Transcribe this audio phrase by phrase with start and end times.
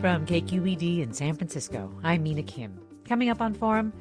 [0.00, 2.78] From KQED in San Francisco, I'm Mina Kim.
[3.04, 3.92] Coming up on Forum,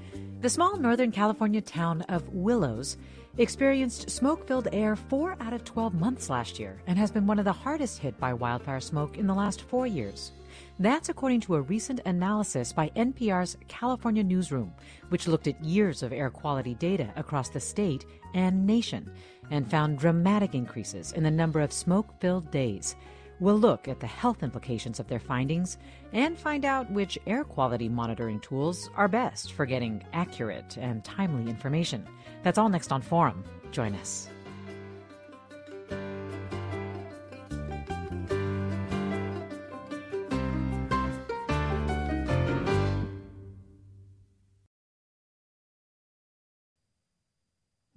[0.41, 2.97] the small Northern California town of Willows
[3.39, 7.39] experienced smoke filled air four out of 12 months last year and has been one
[7.39, 10.33] of the hardest hit by wildfire smoke in the last four years.
[10.77, 14.71] That's according to a recent analysis by NPR's California Newsroom,
[15.09, 19.09] which looked at years of air quality data across the state and nation
[19.49, 22.95] and found dramatic increases in the number of smoke filled days.
[23.39, 25.77] We'll look at the health implications of their findings
[26.11, 31.49] and find out which air quality monitoring tools are best for getting accurate and timely
[31.49, 32.07] information.
[32.43, 33.43] That's all next on Forum.
[33.71, 34.29] Join us.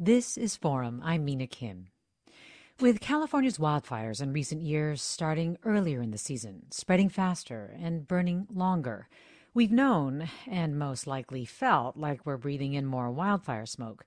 [0.03, 1.03] This is Forum.
[1.05, 1.89] I'm Mina Kim.
[2.81, 8.47] With California's wildfires in recent years starting earlier in the season, spreading faster, and burning
[8.51, 9.07] longer,
[9.53, 14.07] we've known, and most likely felt, like we're breathing in more wildfire smoke.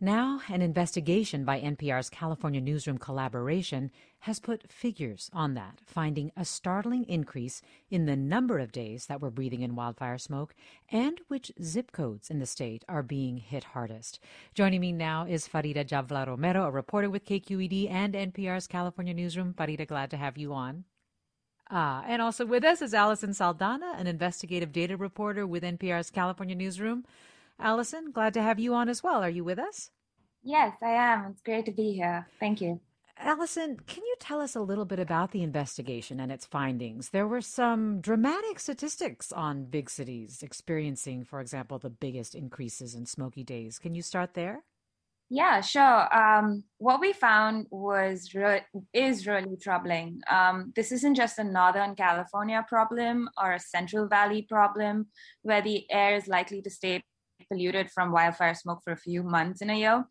[0.00, 6.44] Now, an investigation by NPR's California Newsroom collaboration has put figures on that, finding a
[6.44, 10.54] startling increase in the number of days that we're breathing in wildfire smoke
[10.90, 14.18] and which zip codes in the state are being hit hardest.
[14.52, 19.54] Joining me now is Farida Jhabvala Romero, a reporter with KQED and NPR's California Newsroom.
[19.54, 20.84] Farida, glad to have you on.
[21.70, 26.56] Ah, and also with us is Allison Saldana, an investigative data reporter with NPR's California
[26.56, 27.04] Newsroom.
[27.58, 29.22] Allison, glad to have you on as well.
[29.22, 29.90] Are you with us?
[30.42, 31.26] Yes, I am.
[31.30, 32.26] It's great to be here.
[32.38, 32.80] Thank you.
[33.16, 37.10] Allison, can you tell us a little bit about the investigation and its findings?
[37.10, 43.06] There were some dramatic statistics on big cities experiencing, for example, the biggest increases in
[43.06, 43.78] smoky days.
[43.78, 44.64] Can you start there?
[45.30, 46.14] Yeah, sure.
[46.14, 50.20] Um, what we found was re- is really troubling.
[50.30, 55.06] Um, this isn't just a Northern California problem or a Central Valley problem
[55.42, 57.02] where the air is likely to stay
[57.48, 60.04] polluted from wildfire smoke for a few months in a year.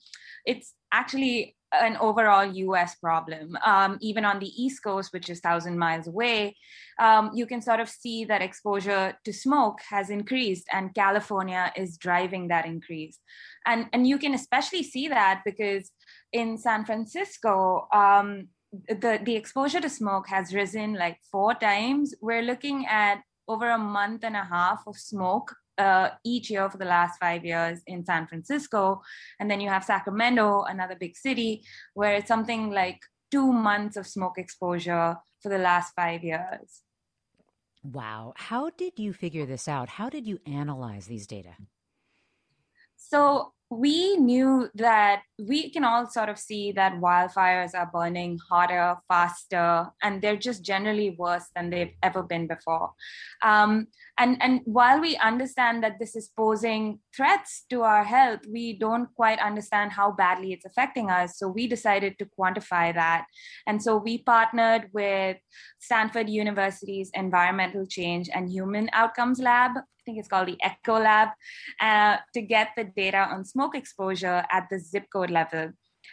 [0.45, 3.57] It's actually an overall US problem.
[3.66, 6.56] Um, even on the East Coast, which is 1,000 miles away,
[7.00, 11.97] um, you can sort of see that exposure to smoke has increased, and California is
[11.97, 13.17] driving that increase.
[13.66, 15.91] And, and you can especially see that because
[16.31, 18.50] in San Francisco, um,
[18.88, 22.13] the, the exposure to smoke has risen like four times.
[22.22, 26.78] We're looking at over a month and a half of smoke uh, each year for
[26.78, 29.01] the last five years in San Francisco.
[29.39, 31.63] And then you have Sacramento, another big city,
[31.94, 33.00] where it's something like
[33.31, 36.81] two months of smoke exposure for the last five years.
[37.83, 38.33] Wow.
[38.38, 39.89] How did you figure this out?
[39.89, 41.56] How did you analyze these data?
[42.95, 48.97] So, we knew that we can all sort of see that wildfires are burning hotter,
[49.07, 52.91] faster, and they're just generally worse than they've ever been before.
[53.41, 53.88] Um,
[54.19, 59.09] and, and while we understand that this is posing threats to our health, we don't
[59.16, 61.38] quite understand how badly it's affecting us.
[61.38, 63.25] So we decided to quantify that.
[63.66, 65.38] And so we partnered with
[65.80, 69.71] Stanford University's Environmental Change and Human Outcomes Lab
[70.04, 71.30] I think it's called the ECHO Lab,
[71.80, 75.71] uh, to get the data on smoke exposure at the zip code level.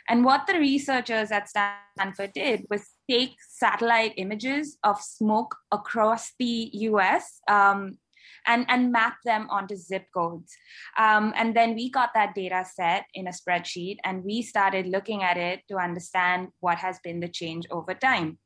[0.08, 6.70] And what the researchers at Stanford did was take satellite images of smoke across the
[6.72, 7.98] US um,
[8.46, 10.52] and, and map them onto zip codes.
[10.96, 15.22] Um, and then we got that data set in a spreadsheet and we started looking
[15.22, 18.38] at it to understand what has been the change over time.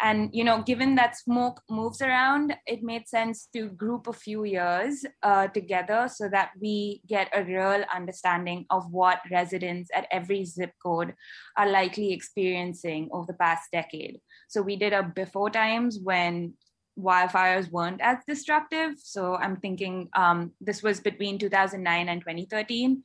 [0.00, 4.44] And you know, given that smoke moves around, it made sense to group a few
[4.44, 10.44] years uh, together so that we get a real understanding of what residents at every
[10.44, 11.14] zip code
[11.56, 14.20] are likely experiencing over the past decade.
[14.48, 16.54] So we did a before times when
[16.98, 18.92] wildfires weren't as destructive.
[18.96, 23.02] So I'm thinking um, this was between 2009 and 2013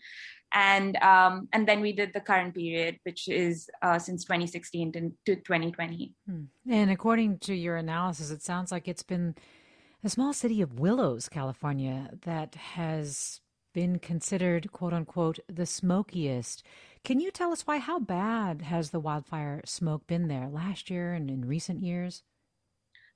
[0.55, 4.99] and um, and then we did the current period, which is uh, since 2016 to,
[5.25, 6.13] to 2020.
[6.27, 6.43] Hmm.
[6.67, 9.35] And according to your analysis, it sounds like it's been
[10.01, 13.41] the small city of Willows, California, that has
[13.73, 16.63] been considered "quote unquote" the smokiest.
[17.03, 17.77] Can you tell us why?
[17.77, 22.23] How bad has the wildfire smoke been there last year and in recent years?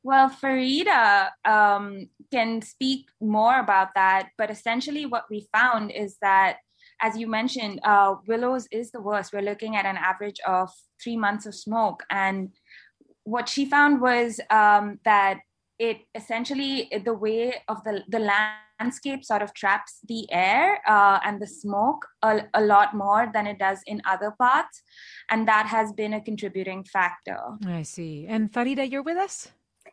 [0.04, 6.58] Well, Farida um, can speak more about that, but essentially, what we found is that
[7.02, 9.34] as you mentioned, uh, Willows is the worst.
[9.34, 10.70] We're looking at an average of
[11.02, 12.04] three months of smoke.
[12.10, 12.50] And
[13.24, 15.40] what she found was um, that
[15.78, 18.20] it essentially, the way of the, the
[18.80, 23.48] landscape sort of traps the air uh, and the smoke a, a lot more than
[23.48, 24.82] it does in other parts.
[25.30, 27.40] And that has been a contributing factor.
[27.66, 28.26] I see.
[28.28, 29.50] And Farida, you're with us?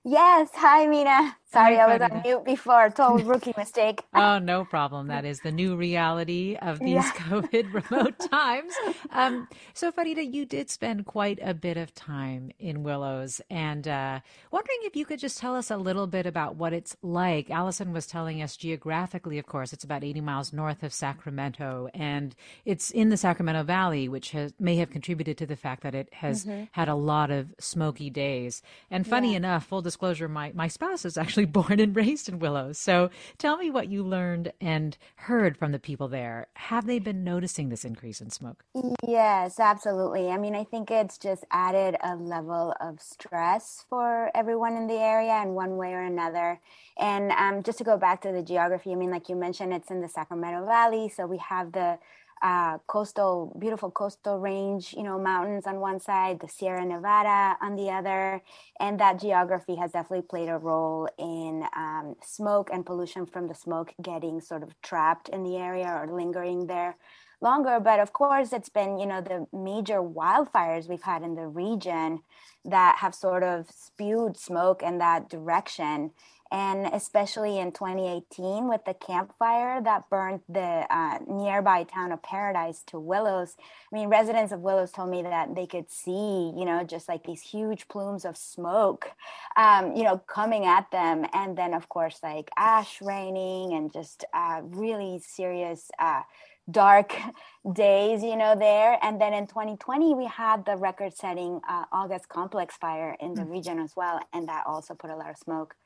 [0.08, 0.50] Yes.
[0.54, 1.36] Hi, Mina.
[1.56, 2.90] Sorry, I was on mute before.
[2.90, 4.02] Total rookie mistake.
[4.14, 5.06] oh, no problem.
[5.06, 7.12] That is the new reality of these yeah.
[7.14, 8.74] COVID remote times.
[9.10, 14.20] Um, so, Farida, you did spend quite a bit of time in Willows, and uh,
[14.50, 17.48] wondering if you could just tell us a little bit about what it's like.
[17.48, 22.34] Allison was telling us geographically, of course, it's about 80 miles north of Sacramento, and
[22.66, 26.12] it's in the Sacramento Valley, which has, may have contributed to the fact that it
[26.12, 26.64] has mm-hmm.
[26.72, 28.62] had a lot of smoky days.
[28.90, 29.38] And funny yeah.
[29.38, 32.78] enough, full disclosure, my, my spouse is actually born and raised in Willows.
[32.78, 36.48] So tell me what you learned and heard from the people there.
[36.54, 38.64] Have they been noticing this increase in smoke?
[39.06, 40.30] Yes, absolutely.
[40.30, 44.94] I mean, I think it's just added a level of stress for everyone in the
[44.94, 46.60] area in one way or another.
[46.98, 49.90] And um, just to go back to the geography, I mean, like you mentioned, it's
[49.90, 51.08] in the Sacramento Valley.
[51.08, 51.98] So we have the
[52.42, 57.76] uh, coastal, beautiful coastal range, you know, mountains on one side, the Sierra Nevada on
[57.76, 58.42] the other.
[58.78, 63.54] And that geography has definitely played a role in um, smoke and pollution from the
[63.54, 66.96] smoke getting sort of trapped in the area or lingering there
[67.40, 67.80] longer.
[67.80, 72.20] But of course, it's been, you know, the major wildfires we've had in the region
[72.64, 76.10] that have sort of spewed smoke in that direction
[76.50, 82.22] and especially in 2018 with the Camp Fire that burned the uh, nearby town of
[82.22, 83.56] Paradise to Willows.
[83.92, 87.24] I mean, residents of Willows told me that they could see, you know, just like
[87.24, 89.10] these huge plumes of smoke,
[89.56, 94.24] um, you know, coming at them, and then of course like ash raining and just
[94.32, 95.90] uh, really serious.
[95.98, 96.22] Uh,
[96.70, 97.14] dark
[97.72, 98.98] days, you know, there.
[99.02, 103.42] And then in 2020, we had the record setting uh, August complex fire in the
[103.42, 103.50] mm.
[103.50, 104.20] region as well.
[104.32, 105.76] And that also put a lot of smoke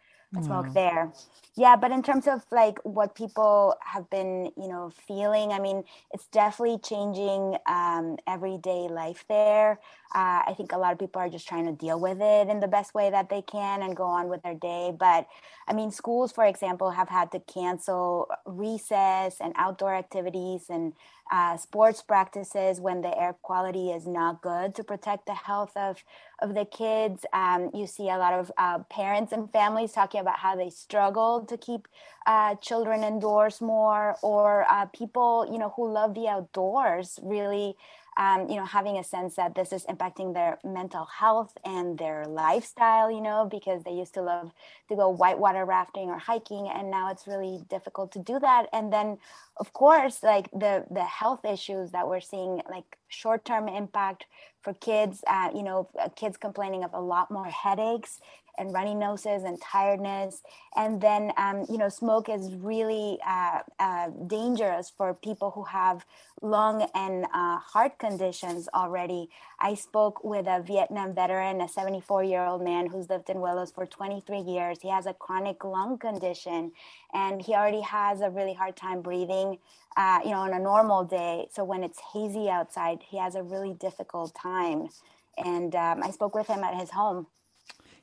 [0.43, 0.75] smoke mm.
[0.75, 1.12] there
[1.56, 5.82] yeah but in terms of like what people have been you know feeling i mean
[6.12, 9.79] it's definitely changing um, everyday life there
[10.14, 12.60] uh, i think a lot of people are just trying to deal with it in
[12.60, 15.26] the best way that they can and go on with their day but
[15.68, 20.92] i mean schools for example have had to cancel recess and outdoor activities and
[21.30, 26.02] uh, sports practices when the air quality is not good to protect the health of,
[26.40, 27.24] of the kids.
[27.32, 31.44] Um, you see a lot of uh, parents and families talking about how they struggle
[31.46, 31.86] to keep
[32.26, 37.76] uh, children indoors more, or uh, people, you know, who love the outdoors really
[38.20, 42.26] um, you know, having a sense that this is impacting their mental health and their
[42.26, 44.53] lifestyle, you know, because they used to love
[44.91, 48.67] to go whitewater rafting or hiking, and now it's really difficult to do that.
[48.74, 49.17] And then,
[49.56, 54.27] of course, like the the health issues that we're seeing, like short term impact
[54.62, 58.20] for kids, uh, you know, uh, kids complaining of a lot more headaches
[58.58, 60.43] and runny noses and tiredness.
[60.76, 66.05] And then, um, you know, smoke is really uh, uh, dangerous for people who have
[66.43, 69.31] lung and uh, heart conditions already.
[69.60, 73.70] I spoke with a Vietnam veteran, a 74 year old man who's lived in Willows
[73.70, 74.79] for 23 years.
[74.82, 76.72] He has a chronic lung condition
[77.12, 79.58] and he already has a really hard time breathing.
[79.97, 81.47] Uh, you know, on a normal day.
[81.53, 84.89] So when it's hazy outside, he has a really difficult time.
[85.37, 87.27] And um, I spoke with him at his home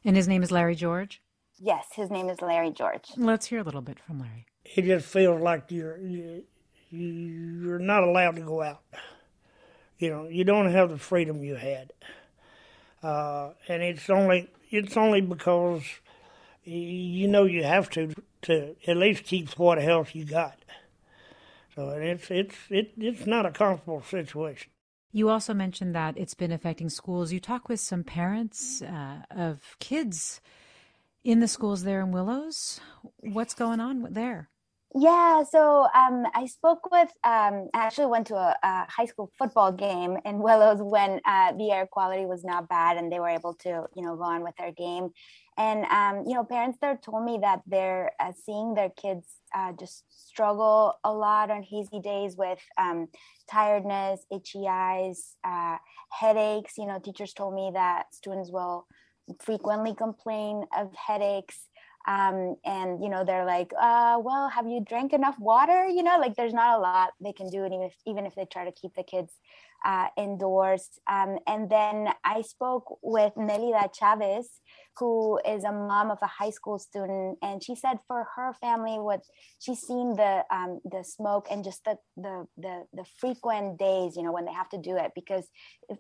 [0.08, 1.22] and his name is Larry George?
[1.60, 3.12] Yes, his name is Larry George.
[3.18, 4.46] Let's hear a little bit from Larry.
[4.64, 6.44] It just feels like you're you,
[6.90, 8.84] you're not allowed to go out.
[10.00, 11.92] You know, you don't have the freedom you had,
[13.02, 15.84] uh, and it's only it's only because
[16.64, 18.14] you know you have to
[18.44, 20.60] to at least keep what health you got.
[21.78, 24.72] So it's it's it, it's not a comfortable situation.
[25.12, 27.32] You also mentioned that it's been affecting schools.
[27.32, 30.42] You talk with some parents uh, of kids
[31.24, 32.80] in the schools there in Willows.
[33.20, 34.50] What's going on there?
[34.96, 39.30] Yeah, so um, I spoke with, um, I actually went to a, a, high school
[39.38, 43.30] football game in Willows when uh, the air quality was not bad and they were
[43.30, 45.10] able to, you know, go on with their game.
[45.58, 49.74] And, um, you know, parents there told me that they're uh, seeing their kids uh,
[49.80, 53.08] just struggle a lot on hazy days with um,
[53.50, 55.78] tiredness, itchy eyes, uh,
[56.12, 56.74] headaches.
[56.78, 58.86] You know, teachers told me that students will
[59.42, 61.68] frequently complain of headaches
[62.08, 66.18] um, and you know they're like uh, well have you drank enough water you know
[66.20, 68.72] like there's not a lot they can do even if, even if they try to
[68.72, 69.34] keep the kids
[69.86, 74.60] uh, indoors um, and then i spoke with Melida chavez
[75.00, 79.00] who is a mom of a high school student, and she said for her family,
[79.00, 79.22] what
[79.60, 84.24] she's seen the um, the smoke and just the, the the the frequent days, you
[84.24, 85.12] know, when they have to do it.
[85.14, 85.48] Because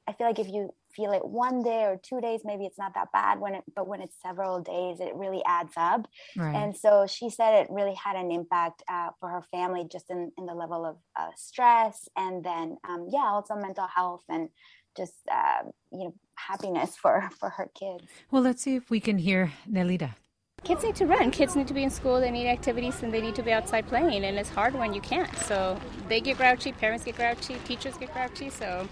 [0.07, 2.93] I feel like if you feel it one day or two days, maybe it's not
[2.95, 3.39] that bad.
[3.39, 6.07] When it but when it's several days, it really adds up.
[6.35, 6.55] Right.
[6.55, 10.31] And so she said it really had an impact uh, for her family, just in
[10.37, 14.49] in the level of uh, stress, and then um, yeah, also mental health and
[14.97, 18.05] just uh, you know happiness for for her kids.
[18.31, 20.15] Well, let's see if we can hear Nelida.
[20.63, 21.29] Kids need to run.
[21.29, 22.19] Kids need to be in school.
[22.19, 24.25] They need activities, and they need to be outside playing.
[24.25, 25.33] And it's hard when you can't.
[25.49, 26.71] So they get grouchy.
[26.71, 27.55] Parents get grouchy.
[27.65, 28.49] Teachers get grouchy.
[28.49, 28.87] So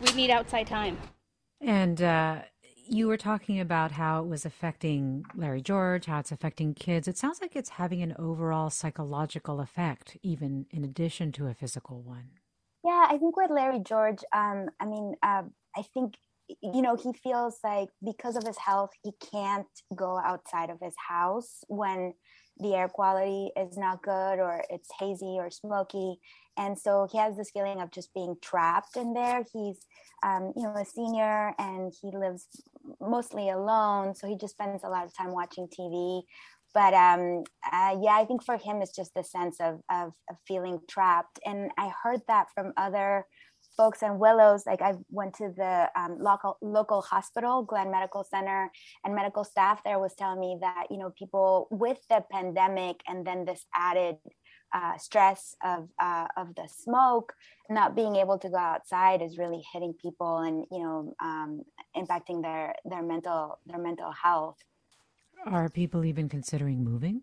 [0.00, 0.96] we need outside time.
[1.60, 2.42] And uh,
[2.88, 7.08] you were talking about how it was affecting Larry George, how it's affecting kids.
[7.08, 12.02] It sounds like it's having an overall psychological effect, even in addition to a physical
[12.02, 12.30] one.
[12.84, 15.42] Yeah, I think with Larry George, um, I mean, uh,
[15.76, 16.14] I think
[16.62, 20.94] you know he feels like because of his health he can't go outside of his
[21.08, 22.14] house when
[22.58, 26.18] the air quality is not good or it's hazy or smoky
[26.56, 29.86] and so he has this feeling of just being trapped in there he's
[30.22, 32.46] um, you know a senior and he lives
[33.00, 36.22] mostly alone so he just spends a lot of time watching tv
[36.76, 40.36] but um, uh, yeah, I think for him it's just the sense of, of, of
[40.46, 41.40] feeling trapped.
[41.42, 43.24] And I heard that from other
[43.78, 44.64] folks in Willows.
[44.66, 48.70] Like I went to the um, local local hospital, Glenn Medical Center,
[49.04, 53.26] and medical staff there was telling me that you know people with the pandemic and
[53.26, 54.16] then this added
[54.72, 57.32] uh, stress of uh, of the smoke,
[57.70, 61.62] not being able to go outside is really hitting people and you know um,
[61.96, 64.58] impacting their their mental their mental health.
[65.46, 67.22] Are people even considering moving?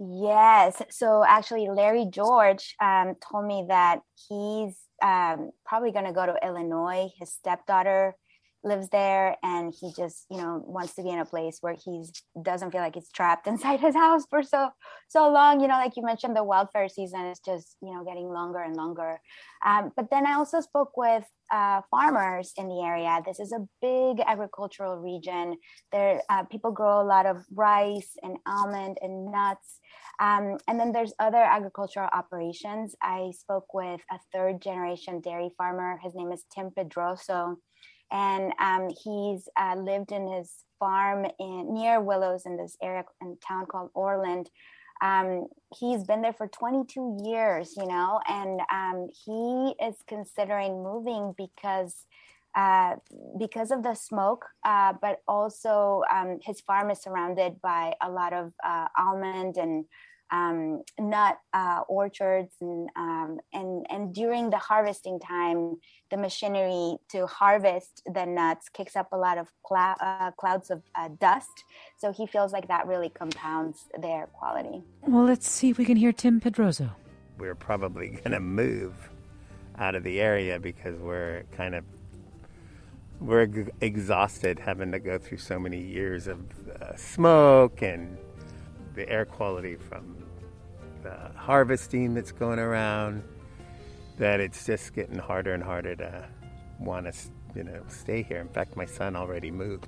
[0.00, 0.82] Yes.
[0.90, 6.34] So actually, Larry George um, told me that he's um, probably going to go to
[6.44, 7.08] Illinois.
[7.18, 8.16] His stepdaughter
[8.64, 12.04] lives there and he just you know wants to be in a place where he
[12.42, 14.70] doesn't feel like he's trapped inside his house for so
[15.08, 18.28] so long you know like you mentioned the wildfire season is just you know getting
[18.28, 19.20] longer and longer.
[19.64, 23.20] Um, but then i also spoke with uh, farmers in the area.
[23.24, 25.56] This is a big agricultural region.
[25.92, 29.80] There uh, people grow a lot of rice and almond and nuts.
[30.20, 32.94] Um, and then there's other agricultural operations.
[33.02, 35.98] I spoke with a third generation dairy farmer.
[36.02, 37.56] His name is tim pedroso
[38.10, 43.36] and um, he's uh, lived in his farm in near Willows in this area in
[43.46, 44.50] town called Orland.
[45.02, 45.46] Um,
[45.78, 52.06] he's been there for 22 years, you know, and um, he is considering moving because
[52.54, 52.94] uh,
[53.36, 58.32] because of the smoke, uh, but also um, his farm is surrounded by a lot
[58.32, 59.84] of uh, almond and
[60.34, 65.76] um, nut uh, orchards and, um, and and during the harvesting time
[66.10, 70.82] the machinery to harvest the nuts kicks up a lot of clou- uh, clouds of
[70.94, 71.64] uh, dust.
[71.98, 74.82] So he feels like that really compounds their quality.
[75.02, 76.90] Well let's see if we can hear tim pedroso.
[77.38, 78.94] We're probably going to move
[79.78, 81.84] out of the area because we're kind of
[83.20, 88.18] we're g- exhausted having to go through so many years of uh, smoke and
[88.94, 90.13] the air quality from
[91.04, 93.22] the harvesting that's going around
[94.18, 96.26] that it's just getting harder and harder to
[96.80, 97.12] want to
[97.54, 99.86] you know stay here in fact my son already moved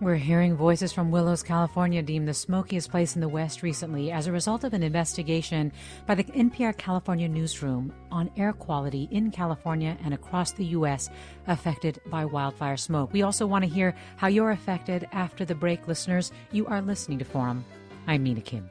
[0.00, 4.28] we're hearing voices from Willows, California, deemed the smokiest place in the West recently as
[4.28, 5.72] a result of an investigation
[6.06, 11.10] by the NPR California newsroom on air quality in California and across the U.S.
[11.48, 13.12] affected by wildfire smoke.
[13.12, 16.30] We also want to hear how you're affected after the break, listeners.
[16.52, 17.64] You are listening to Forum.
[18.06, 18.70] I'm Mina Kim.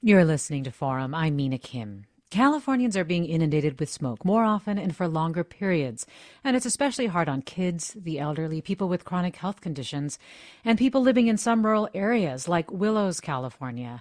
[0.00, 1.12] You're listening to Forum.
[1.12, 2.06] I'm Mina Kim.
[2.30, 6.06] Californians are being inundated with smoke more often and for longer periods,
[6.44, 10.16] and it's especially hard on kids, the elderly, people with chronic health conditions,
[10.64, 14.00] and people living in some rural areas like Willows, California.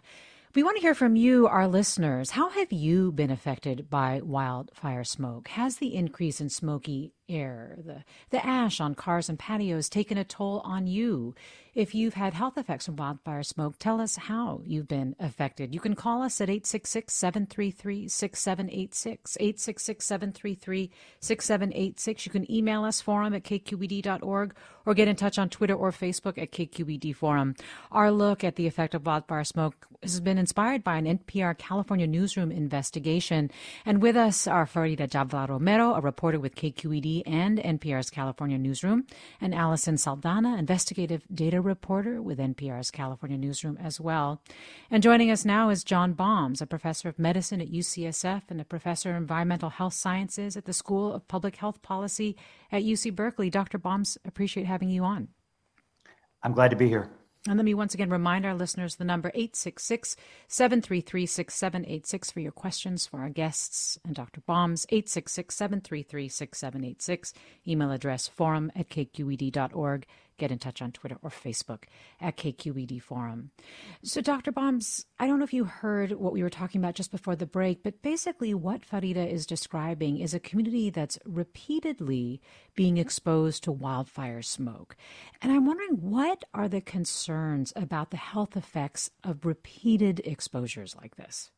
[0.54, 2.30] We want to hear from you, our listeners.
[2.30, 5.48] How have you been affected by wildfire smoke?
[5.48, 10.24] Has the increase in smoky air, the, the ash on cars and patios taken a
[10.24, 11.36] toll on you?
[11.78, 15.76] If you've had health effects from wildfire smoke, tell us how you've been affected.
[15.76, 19.38] You can call us at 866 733 6786.
[19.40, 22.26] 866 733 6786.
[22.26, 24.56] You can email us forum at kqed.org
[24.88, 27.56] or get in touch on Twitter or Facebook at KQED Forum.
[27.92, 32.08] Our look at the effect of wildfire smoke has been inspired by an NPR California
[32.08, 33.52] newsroom investigation.
[33.86, 39.06] And with us are Farida Jhabvala Romero, a reporter with KQED and NPR's California newsroom,
[39.42, 44.42] and Allison Saldana, investigative data reporter with NPR's California newsroom as well.
[44.92, 48.66] And joining us now is John Balmes, a professor of medicine at UCSF and a
[48.66, 52.36] professor of environmental health sciences at the School of Public Health Policy
[52.72, 53.50] at UC Berkeley.
[53.50, 53.78] Dr.
[53.78, 55.30] Balmes, appreciate having you on.
[56.44, 57.10] I'm glad to be here.
[57.48, 60.18] And let me once again remind our listeners the number 866
[60.50, 64.42] 733 6786 for your questions for our guests and Dr.
[64.42, 67.34] Balmes, 866 733 6786.
[67.66, 70.06] Email address forum at kqed.org
[70.38, 71.84] get in touch on Twitter or Facebook
[72.22, 73.52] at KQED Forum.
[74.04, 74.52] So, Dr.
[74.52, 77.46] Balmes, I don't know if you heard what we were talking about just before the
[77.46, 82.42] break, but basically, what Farida is describing is a community that's repeatedly
[82.76, 84.96] being exposed to wildfire smoke.
[85.42, 91.16] And I'm wondering what are the concerns about the health effects of repeated exposures like
[91.16, 91.52] this?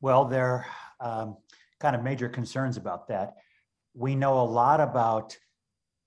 [0.00, 0.66] Well, there
[1.00, 1.36] are um,
[1.80, 3.34] kind of major concerns about that.
[3.94, 5.36] We know a lot about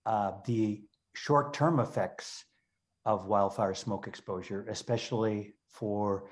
[0.05, 0.81] uh, the
[1.13, 2.45] short term effects
[3.05, 6.29] of wildfire smoke exposure, especially for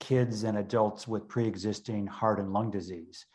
[0.00, 3.26] kids and adults with pre existing heart and lung disease.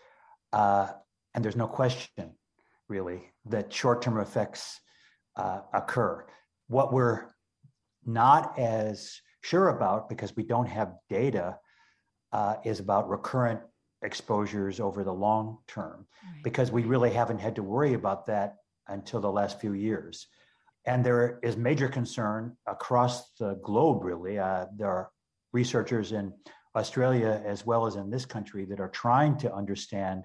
[0.53, 0.88] Uh,
[1.33, 2.31] and there's no question,
[2.89, 4.79] really, that short term effects
[5.36, 6.25] uh, occur.
[6.67, 7.25] What we're
[8.05, 11.57] not as sure about, because we don't have data,
[12.31, 13.62] uh, is about recurrent
[14.01, 16.43] exposures over the long term, right.
[16.43, 18.57] because we really haven't had to worry about that
[18.88, 20.27] until the last few years.
[20.88, 24.39] And there is major concern across the globe, really.
[24.39, 25.12] Uh, there are
[25.52, 26.34] researchers in
[26.73, 30.23] Australia as well as in this country that are trying to understand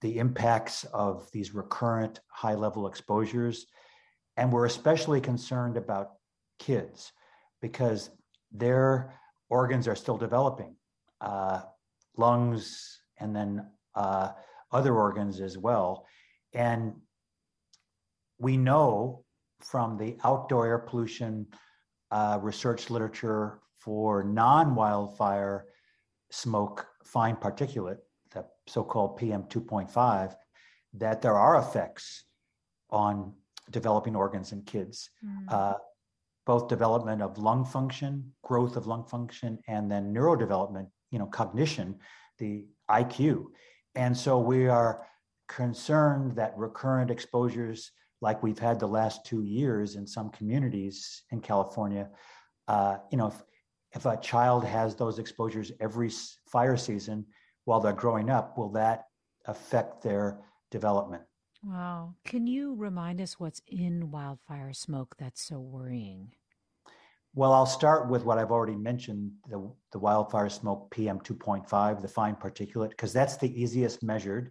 [0.00, 3.66] the impacts of these recurrent high level exposures.
[4.36, 6.12] And we're especially concerned about
[6.60, 7.12] kids
[7.60, 8.10] because
[8.52, 9.12] their
[9.48, 10.76] organs are still developing,
[11.20, 11.62] uh,
[12.16, 14.30] lungs, and then uh,
[14.70, 16.06] other organs as well.
[16.54, 16.94] And
[18.38, 19.24] we know
[19.64, 21.46] from the outdoor air pollution
[22.10, 25.66] uh, research literature for non-wildfire
[26.30, 27.98] smoke fine particulate,
[28.32, 30.34] the so-called PM 2.5,
[30.94, 32.24] that there are effects
[32.90, 33.32] on
[33.70, 35.52] developing organs in kids, mm.
[35.52, 35.74] uh,
[36.46, 41.98] both development of lung function, growth of lung function, and then neurodevelopment, you know, cognition,
[42.38, 43.46] the IQ.
[43.94, 45.06] And so we are
[45.48, 51.40] concerned that recurrent exposures like we've had the last two years in some communities in
[51.40, 52.08] California,
[52.68, 53.42] uh, you know, if,
[53.92, 56.10] if a child has those exposures every
[56.46, 57.26] fire season
[57.64, 59.06] while they're growing up, will that
[59.46, 60.38] affect their
[60.70, 61.22] development?
[61.64, 62.14] Wow.
[62.24, 66.32] Can you remind us what's in wildfire smoke that's so worrying?
[67.34, 72.08] Well, I'll start with what I've already mentioned the, the wildfire smoke PM 2.5, the
[72.08, 74.50] fine particulate, because that's the easiest measured.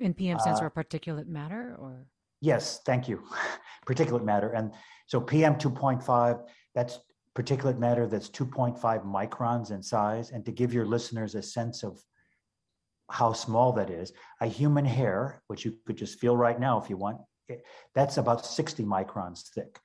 [0.00, 2.06] And PM stands uh, for particulate matter or?
[2.40, 3.22] Yes, thank you.
[3.88, 4.52] particulate matter.
[4.52, 4.72] And
[5.06, 6.40] so PM 2.5,
[6.74, 7.00] that's
[7.34, 10.30] particulate matter that's 2.5 microns in size.
[10.30, 12.02] And to give your listeners a sense of
[13.10, 16.90] how small that is, a human hair, which you could just feel right now if
[16.90, 19.78] you want, it, that's about 60 microns thick.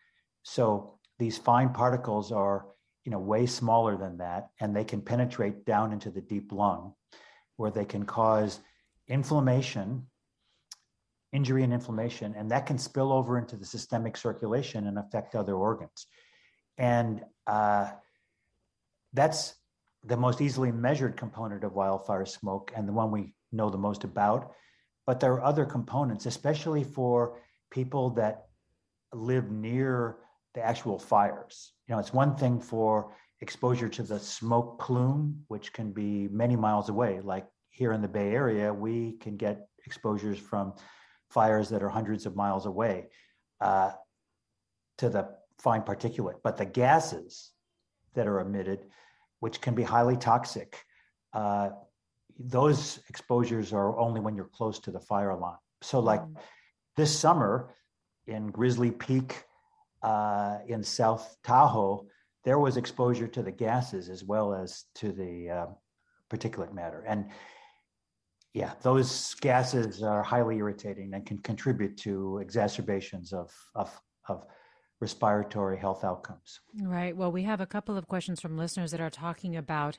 [0.43, 2.65] So these fine particles are,
[3.05, 6.93] you know, way smaller than that, and they can penetrate down into the deep lung,
[7.55, 8.59] where they can cause
[9.07, 10.07] inflammation,
[11.33, 15.55] injury and inflammation, and that can spill over into the systemic circulation and affect other
[15.55, 16.07] organs.
[16.77, 17.89] And uh,
[19.13, 19.55] that's
[20.05, 24.03] the most easily measured component of wildfire smoke and the one we know the most
[24.03, 24.53] about.
[25.05, 27.39] But there are other components, especially for
[27.71, 28.45] people that
[29.13, 30.17] live near
[30.53, 31.73] the actual fires.
[31.87, 36.55] You know, it's one thing for exposure to the smoke plume, which can be many
[36.55, 37.19] miles away.
[37.21, 40.73] Like here in the Bay Area, we can get exposures from
[41.33, 43.07] fires that are hundreds of miles away
[43.61, 43.91] uh,
[44.97, 46.35] to the fine particulate.
[46.43, 47.51] But the gases
[48.13, 48.85] that are emitted,
[49.39, 50.83] which can be highly toxic,
[51.33, 51.69] uh,
[52.39, 55.57] those exposures are only when you're close to the fire line.
[55.81, 56.35] So, like mm.
[56.95, 57.73] this summer
[58.27, 59.43] in Grizzly Peak
[60.01, 62.07] uh, in South Tahoe,
[62.43, 65.65] there was exposure to the gases as well as to the uh,
[66.29, 67.03] particulate matter.
[67.07, 67.29] And
[68.53, 74.45] yeah, those gases are highly irritating and can contribute to exacerbations of, of, of
[74.99, 76.61] respiratory health outcomes.
[76.81, 77.15] Right.
[77.15, 79.97] Well, we have a couple of questions from listeners that are talking about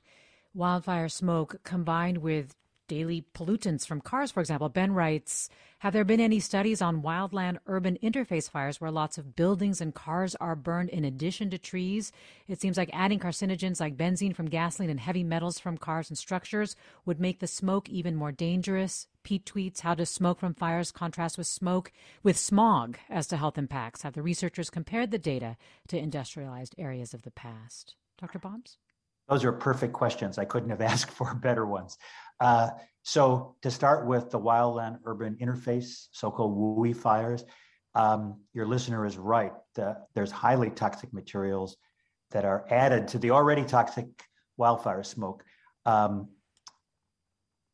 [0.55, 2.55] wildfire smoke combined with
[2.88, 4.68] daily pollutants from cars, for example.
[4.68, 5.49] Ben writes
[5.81, 9.94] Have there been any studies on wildland urban interface fires where lots of buildings and
[9.94, 12.12] cars are burned in addition to trees?
[12.49, 16.18] It seems like adding carcinogens like benzene from gasoline and heavy metals from cars and
[16.18, 19.07] structures would make the smoke even more dangerous.
[19.23, 21.92] Pete tweets, How does smoke from fires contrast with smoke
[22.23, 24.03] with smog as to health impacts?
[24.03, 25.57] Have the researchers compared the data
[25.88, 27.94] to industrialized areas of the past?
[28.18, 28.38] Dr.
[28.38, 28.77] Balmes?
[29.29, 30.38] Those are perfect questions.
[30.38, 31.99] I couldn't have asked for better ones.
[32.40, 32.70] Uh,
[33.03, 37.44] so to start with the wildland urban interface, so-called WUI fires,
[37.94, 39.53] um, your listener is right.
[39.75, 41.77] The, there's highly toxic materials
[42.33, 44.07] that are added to the already toxic
[44.57, 45.44] wildfire smoke.
[45.87, 46.29] Um,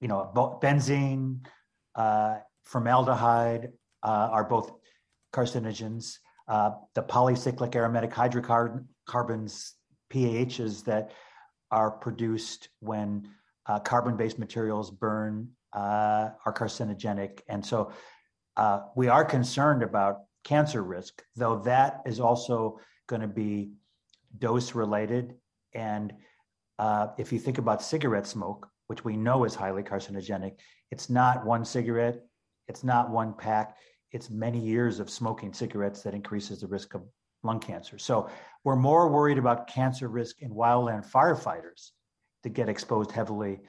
[0.01, 0.31] you know,
[0.63, 1.47] benzene,
[1.95, 4.73] uh, formaldehyde uh, are both
[5.33, 6.17] carcinogens.
[6.49, 9.75] Uh, the polycyclic aromatic hydrocarbons,
[10.13, 11.13] PAHs, that
[11.71, 13.29] are produced when
[13.67, 17.93] uh, carbon-based materials burn uh, are carcinogenic, and so
[18.57, 23.73] uh, we are concerned about cancer risk, though that is also going to be
[24.39, 25.35] dose related.
[25.75, 26.13] And
[26.79, 30.55] uh, if you think about cigarette smoke, which we know is highly carcinogenic,
[30.91, 32.21] it's not one cigarette,
[32.69, 33.77] it's not one pack,
[34.13, 37.03] it's many years of smoking cigarettes that increases the risk of
[37.43, 37.99] lung cancer.
[37.99, 38.29] So
[38.65, 41.91] we're more worried about cancer risk in wildland firefighters
[42.43, 43.61] that get exposed heavily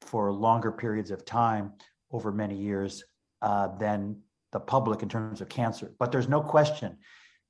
[0.00, 1.72] for longer periods of time
[2.10, 3.04] over many years
[3.42, 4.16] uh, than
[4.52, 5.92] the public in terms of cancer.
[5.98, 6.98] But there's no question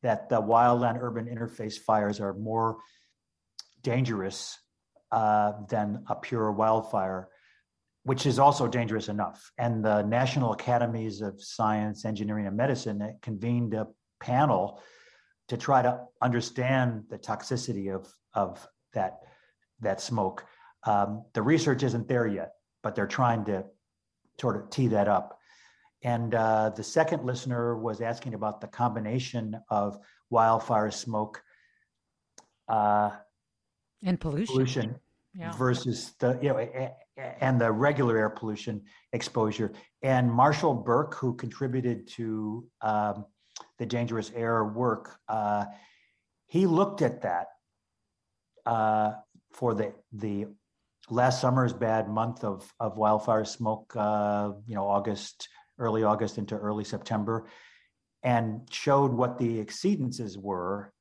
[0.02, 2.78] that the wildland urban interface fires are more
[3.82, 4.58] dangerous
[5.12, 7.28] uh, than a pure wildfire,
[8.04, 9.50] which is also dangerous enough.
[9.58, 13.88] And the National Academies of Science, Engineering, and Medicine convened a
[14.20, 14.82] panel
[15.48, 19.18] to try to understand the toxicity of, of that,
[19.80, 20.44] that smoke.
[20.84, 23.64] Um, the research isn't there yet, but they're trying to
[24.40, 25.38] sort of tee that up.
[26.02, 29.98] And uh, the second listener was asking about the combination of
[30.30, 31.42] wildfire smoke
[32.68, 33.10] uh,
[34.02, 34.94] and pollution, pollution
[35.34, 35.52] yeah.
[35.52, 36.90] versus the you know
[37.40, 39.72] and the regular air pollution exposure.
[40.02, 43.26] And Marshall Burke, who contributed to um,
[43.78, 45.66] the dangerous air work, uh,
[46.46, 47.48] he looked at that
[48.64, 49.12] uh,
[49.52, 50.46] for the the
[51.10, 56.56] last summer's bad month of of wildfire smoke, uh, you know, August, early August into
[56.56, 57.48] early September,
[58.22, 60.92] and showed what the exceedances were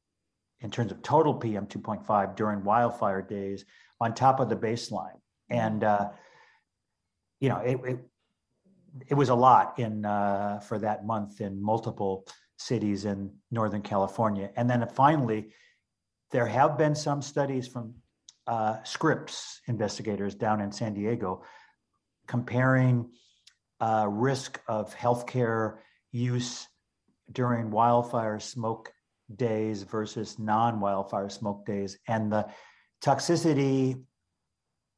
[0.61, 3.65] in terms of total PM 2.5 during wildfire days
[4.01, 5.19] on top of the baseline.
[5.49, 6.09] And uh,
[7.39, 7.99] you know, it, it,
[9.09, 12.25] it was a lot in uh, for that month in multiple
[12.57, 14.51] cities in Northern California.
[14.55, 15.53] And then finally,
[16.31, 17.95] there have been some studies from
[18.49, 21.43] uh, Scripps investigators down in San Diego
[22.27, 23.09] comparing
[23.79, 25.77] uh, risk of healthcare
[26.11, 26.67] use
[27.31, 28.91] during wildfire smoke
[29.35, 32.47] days versus non-wildfire smoke days, and the
[33.03, 34.03] toxicity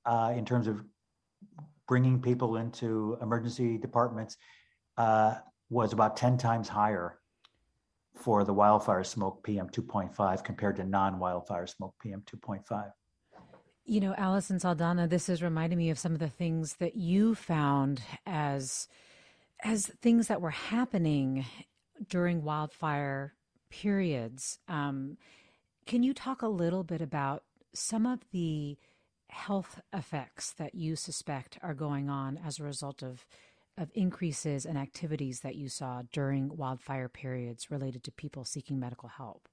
[0.05, 0.81] uh, in terms of
[1.89, 4.37] bringing people into emergency departments
[4.97, 5.35] uh,
[5.69, 7.19] was about 10 times higher
[8.15, 12.91] for the wildfire smoke PM 2.5 compared to non wildfire smoke PM 2.5.
[13.85, 17.35] You know, Allison Saldana, this is reminding me of some of the things that you
[17.35, 18.87] found as
[19.63, 21.45] as things that were happening
[22.07, 23.35] during wildfire
[23.69, 24.59] periods.
[24.67, 25.17] Um,
[25.85, 28.77] can you talk a little bit about some of the
[29.29, 33.25] health effects that you suspect are going on as a result of
[33.77, 39.09] of increases and activities that you saw during wildfire periods related to people seeking medical
[39.09, 39.47] help?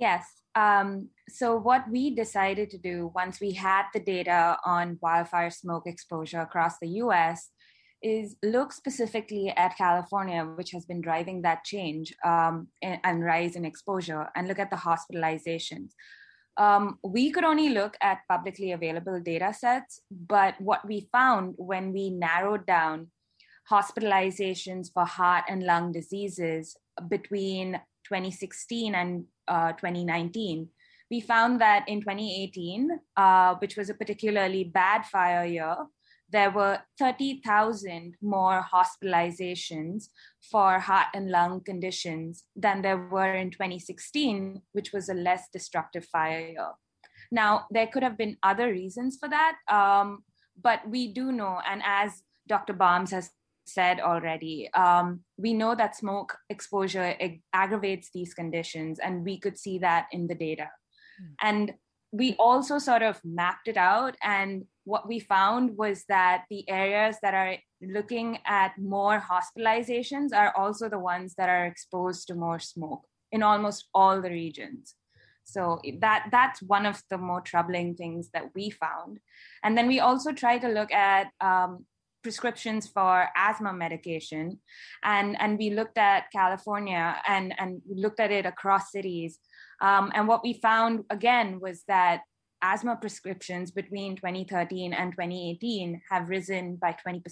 [0.00, 0.24] Yes.
[0.54, 5.86] Um, so, what we decided to do once we had the data on wildfire smoke
[5.86, 7.50] exposure across the US
[8.02, 13.56] is look specifically at California, which has been driving that change um, and, and, rise
[13.56, 15.90] in exposure, and look at the hospitalizations.
[16.56, 21.92] Um, we could only look at publicly available data sets, but what we found when
[21.92, 23.08] we narrowed down
[23.70, 26.76] hospitalizations for heart and lung diseases
[27.08, 30.68] between 2016 and uh, 2019,
[31.10, 35.76] we found that in 2018, uh, which was a particularly bad fire year,
[36.32, 40.04] there were 30,000 more hospitalizations
[40.50, 46.04] for heart and lung conditions than there were in 2016, which was a less destructive
[46.06, 46.70] fire year.
[47.32, 50.22] Now, there could have been other reasons for that, um,
[50.60, 52.74] but we do know, and as Dr.
[52.74, 53.30] Balmes has
[53.72, 57.14] said already, um, we know that smoke exposure
[57.52, 60.70] aggravates these conditions, and we could see that in the data.
[61.20, 61.34] Mm.
[61.42, 61.74] And
[62.12, 67.16] we also sort of mapped it out and what we found was that the areas
[67.22, 72.58] that are looking at more hospitalizations are also the ones that are exposed to more
[72.58, 74.94] smoke in almost all the regions
[75.44, 79.20] so that that's one of the more troubling things that we found
[79.62, 81.84] and then we also try to look at um,
[82.22, 84.58] prescriptions for asthma medication
[85.04, 89.38] and and we looked at california and and looked at it across cities
[89.80, 92.20] um, and what we found again was that
[92.62, 97.22] asthma prescriptions between 2013 and 2018 have risen by 20%.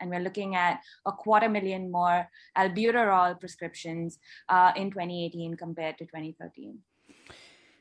[0.00, 6.04] And we're looking at a quarter million more albuterol prescriptions uh, in 2018 compared to
[6.04, 6.78] 2013.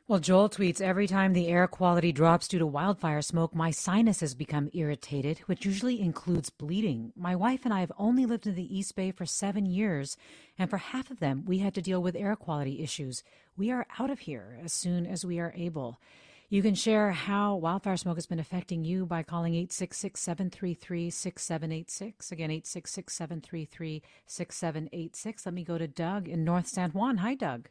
[0.10, 4.36] Well, Joel tweets every time the air quality drops due to wildfire smoke, my sinuses
[4.36, 7.12] become irritated, which usually includes bleeding.
[7.14, 10.16] My wife and I have only lived in the East Bay for seven years,
[10.58, 13.22] and for half of them, we had to deal with air quality issues.
[13.58, 16.00] We are out of here as soon as we are able.
[16.48, 22.32] You can share how wildfire smoke has been affecting you by calling 866 733 6786.
[22.32, 25.46] Again, 866 733 6786.
[25.46, 27.18] Let me go to Doug in North San Juan.
[27.18, 27.68] Hi, Doug.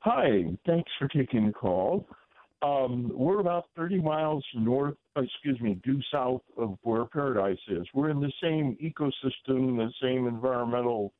[0.00, 2.06] Hi, thanks for taking the call.
[2.62, 7.86] Um, we're about 30 miles north, excuse me, due south of where Paradise is.
[7.92, 11.12] We're in the same ecosystem, the same environmental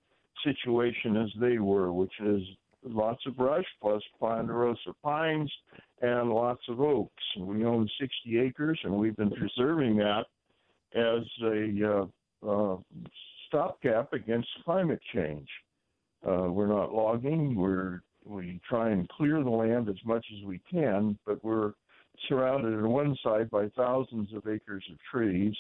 [0.45, 2.43] situation as they were, which is
[2.85, 5.53] lots of brush plus ponderosa pines
[6.01, 7.23] and lots of oaks.
[7.39, 10.27] We own 60 acres, and we've been preserving that
[10.95, 12.07] as a
[12.47, 12.77] uh, uh,
[13.49, 15.49] stopgap against climate change.
[16.27, 17.55] Uh, we're not logging.
[17.55, 21.73] We're we try and clear the land as much as we can, but we're
[22.29, 25.55] surrounded on one side by thousands of acres of trees,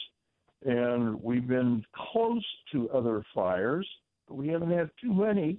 [0.64, 3.88] and we've been close to other fires.
[4.29, 5.59] but We haven't had too many,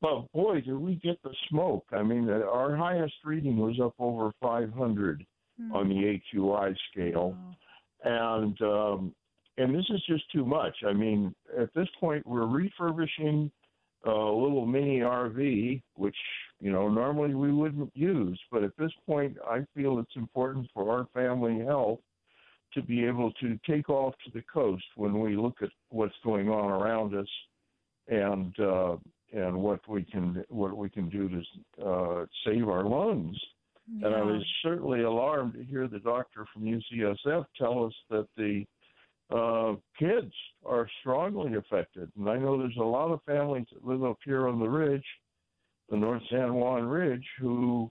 [0.00, 1.84] but boy, did we get the smoke!
[1.92, 5.26] I mean, our highest reading was up over 500
[5.60, 5.74] mm.
[5.74, 7.36] on the AQI scale,
[8.04, 9.14] and um,
[9.58, 10.76] and this is just too much.
[10.86, 13.50] I mean, at this point, we're refurbishing
[14.04, 16.16] a little mini RV, which
[16.60, 20.90] you know normally we wouldn't use, but at this point, I feel it's important for
[20.90, 22.00] our family health
[22.74, 26.48] to be able to take off to the coast when we look at what's going
[26.48, 27.28] on around us
[28.08, 28.96] and uh,
[29.32, 33.36] and what we can what we can do to uh, save our lungs.
[33.92, 34.06] Yeah.
[34.06, 38.64] And I was certainly alarmed to hear the doctor from UCSF tell us that the
[39.30, 40.32] uh, kids
[40.64, 42.10] are strongly affected.
[42.16, 45.04] And I know there's a lot of families that live up here on the ridge,
[45.88, 47.90] the North San Juan Ridge, who,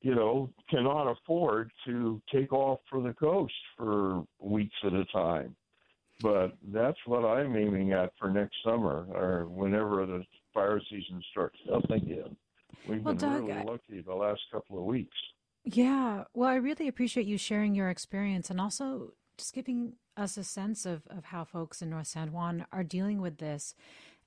[0.00, 5.54] you know, cannot afford to take off for the coast for weeks at a time.
[6.20, 11.58] But that's what I'm aiming at for next summer or whenever the fire season starts
[11.74, 12.36] up again.
[12.88, 15.16] We've well, been Doug, really lucky the last couple of weeks.
[15.64, 16.24] Yeah.
[16.34, 20.86] Well, I really appreciate you sharing your experience and also just giving us a sense
[20.86, 23.74] of, of how folks in North San Juan are dealing with this.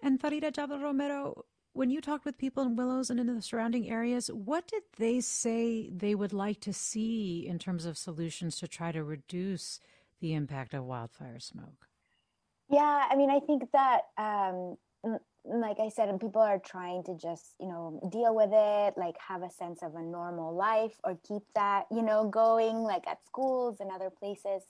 [0.01, 3.89] And Farida Jhabvala Romero, when you talked with people in Willows and in the surrounding
[3.89, 8.67] areas, what did they say they would like to see in terms of solutions to
[8.67, 9.79] try to reduce
[10.21, 11.87] the impact of wildfire smoke?
[12.69, 14.77] Yeah, I mean, I think that um,
[15.47, 19.15] like I said, and people are trying to just, you know, deal with it, like
[19.27, 23.25] have a sense of a normal life or keep that, you know, going like at
[23.25, 24.63] schools and other places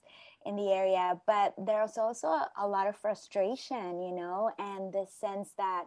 [0.45, 1.19] in the area.
[1.25, 2.27] But there's also
[2.59, 5.85] a lot of frustration, you know, and the sense that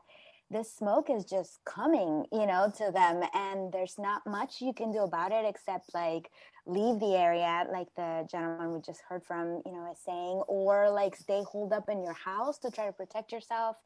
[0.50, 3.22] this smoke is just coming, you know, to them.
[3.34, 6.30] And there's not much you can do about it except like
[6.64, 10.90] leave the area, like the gentleman we just heard from, you know, is saying, or
[10.90, 13.76] like stay holed up in your house to try to protect yourself.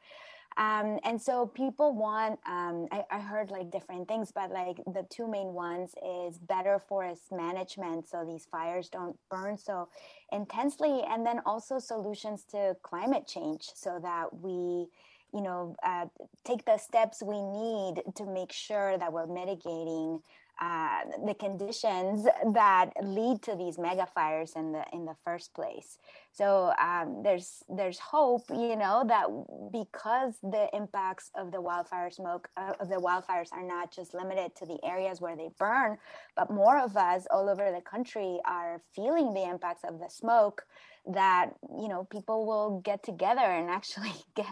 [0.57, 5.07] Um, and so people want, um, I, I, heard like different things, but like the
[5.09, 9.89] two main ones is better forest management so these fires don't burn so
[10.31, 14.89] intensely, and then also solutions to climate change so that we,
[15.33, 16.07] you know, uh,
[16.45, 20.21] take the steps we need to make sure that we're mitigating
[20.63, 25.99] uh, the conditions that lead to these mega fires in the in the first place.
[26.31, 29.27] So um, there's there's hope, you know, that
[29.73, 34.55] because the impacts of the wildfire smoke uh, of the wildfires are not just limited
[34.57, 35.99] to the areas where they burn,
[36.37, 40.65] but more of us all over the country are feeling the impacts of the smoke
[41.07, 44.47] that you know people will get together and actually get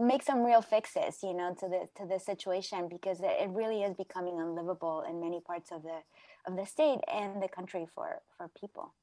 [0.00, 3.94] make some real fixes you know to the to the situation because it really is
[3.94, 5.98] becoming unlivable in many parts of the
[6.46, 8.94] of the state and the country for for people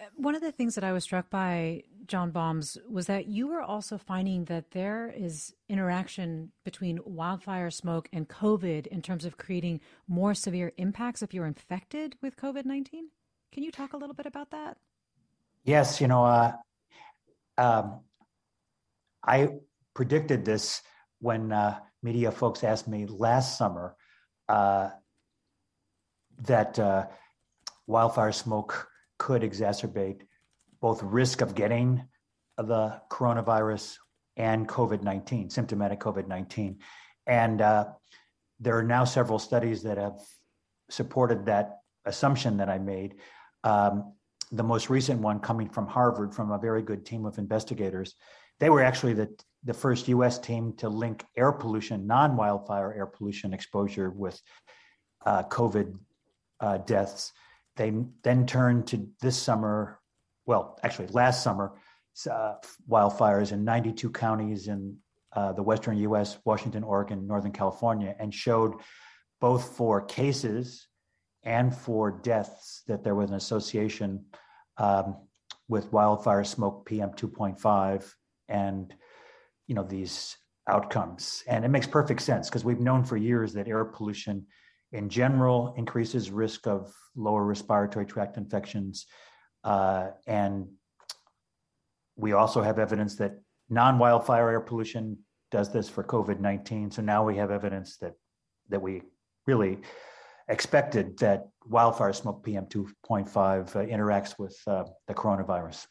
[0.00, 3.48] uh, one of the things that I was struck by, John Balmes, was that you
[3.48, 9.38] were also finding that there is interaction between wildfire smoke and COVID in terms of
[9.38, 13.08] creating more severe impacts if you're infected with COVID 19.
[13.50, 14.76] Can you talk a little bit about that?
[15.64, 16.52] Yes, you know, uh,
[17.56, 18.00] um,
[19.22, 19.48] I
[19.94, 20.82] predicted this
[21.20, 23.96] when uh, media folks asked me last summer
[24.48, 24.90] uh,
[26.42, 27.06] that uh,
[27.86, 30.22] wildfire smoke could exacerbate
[30.80, 32.06] both risk of getting
[32.56, 33.96] the coronavirus
[34.36, 36.78] and COVID 19, symptomatic COVID 19.
[37.26, 37.86] And uh,
[38.60, 40.18] there are now several studies that have
[40.90, 43.16] supported that assumption that I made.
[43.64, 44.14] Um,
[44.52, 48.14] the most recent one coming from Harvard from a very good team of investigators.
[48.60, 49.28] They were actually the,
[49.64, 54.40] the first US team to link air pollution, non wildfire air pollution exposure with
[55.24, 55.96] uh, COVID
[56.60, 57.32] uh, deaths.
[57.76, 57.92] They
[58.24, 60.00] then turned to this summer,
[60.46, 61.74] well, actually last summer,
[62.28, 62.54] uh,
[62.90, 64.96] wildfires in 92 counties in
[65.34, 68.74] uh, the western US, Washington, Oregon, Northern California, and showed
[69.40, 70.87] both for cases
[71.44, 74.24] and for deaths that there was an association
[74.76, 75.16] um,
[75.68, 78.12] with wildfire smoke PM 2.5
[78.48, 78.94] and
[79.66, 80.36] you know these
[80.68, 81.42] outcomes.
[81.46, 84.46] And it makes perfect sense because we've known for years that air pollution
[84.92, 89.06] in general increases risk of lower respiratory tract infections.
[89.64, 90.66] Uh, and
[92.16, 95.18] we also have evidence that non-wildfire air pollution
[95.50, 96.92] does this for COVID-19.
[96.92, 98.14] So now we have evidence that
[98.70, 99.02] that we
[99.46, 99.78] really
[100.48, 105.86] expected that wildfire smoke PM2.5 uh, interacts with uh, the coronavirus.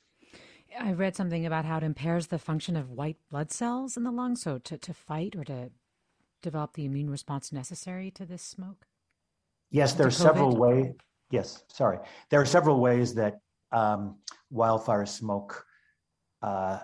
[0.79, 4.11] I read something about how it impairs the function of white blood cells in the
[4.11, 5.71] lungs, so to, to fight or to
[6.41, 8.85] develop the immune response necessary to this smoke?
[9.71, 10.93] Yes, there are several ways.
[11.29, 11.99] Yes, sorry.
[12.29, 13.39] There are several ways that
[13.71, 14.17] um,
[14.49, 15.65] wildfire smoke,
[16.41, 16.79] uh,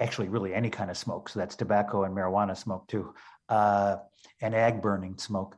[0.00, 3.12] actually, really any kind of smoke, so that's tobacco and marijuana smoke too,
[3.48, 3.96] uh,
[4.40, 5.56] and ag burning smoke,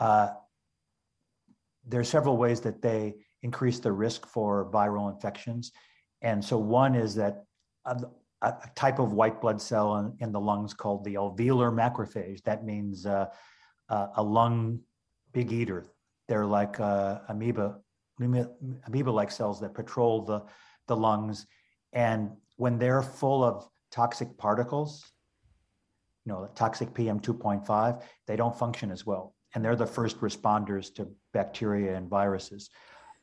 [0.00, 0.30] uh,
[1.86, 5.72] there are several ways that they increase the risk for viral infections.
[6.22, 7.44] And so one is that
[7.84, 7.96] a,
[8.42, 12.42] a type of white blood cell in, in, the lungs called the alveolar macrophage.
[12.42, 13.26] That means uh,
[13.88, 14.80] uh, a lung
[15.32, 15.86] big eater.
[16.28, 17.78] They're like uh, amoeba,
[18.20, 20.42] amoeba-like cells that patrol the,
[20.88, 21.46] the lungs.
[21.92, 25.04] And when they're full of toxic particles,
[26.24, 30.92] you know, toxic PM 2.5, they don't function as well and they're the first responders
[30.92, 32.68] to bacteria and viruses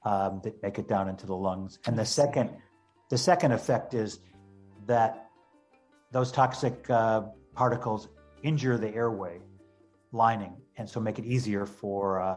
[0.03, 1.77] um, that make it down into the lungs.
[1.85, 2.49] And the second,
[3.11, 4.19] the second effect is
[4.87, 5.29] that
[6.11, 7.21] those toxic uh,
[7.53, 8.09] particles
[8.41, 9.41] injure the airway
[10.11, 12.35] lining, and so make it easier for uh,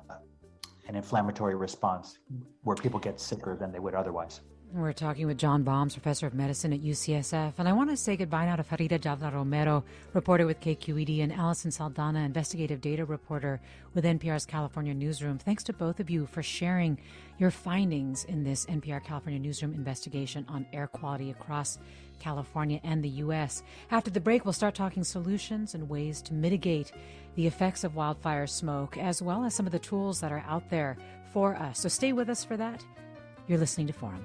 [0.88, 2.18] an inflammatory response,
[2.64, 4.42] where people get sicker than they would otherwise.
[4.72, 7.54] We're talking with John Balmes, professor of medicine at UCSF.
[7.58, 11.32] And I want to say goodbye now to Farida Jhabvala Romero, reporter with KQED, and
[11.32, 13.60] Allison Saldana, investigative data reporter
[13.94, 15.38] with NPR's California Newsroom.
[15.38, 16.98] Thanks to both of you for sharing
[17.38, 21.78] your findings in this NPR California Newsroom investigation on air quality across
[22.18, 23.62] California and the U.S.
[23.92, 26.90] After the break, we'll start talking solutions and ways to mitigate
[27.36, 30.68] the effects of wildfire smoke, as well as some of the tools that are out
[30.70, 30.98] there
[31.32, 31.80] for us.
[31.80, 32.84] So stay with us for that.
[33.46, 34.24] You're listening to Forum.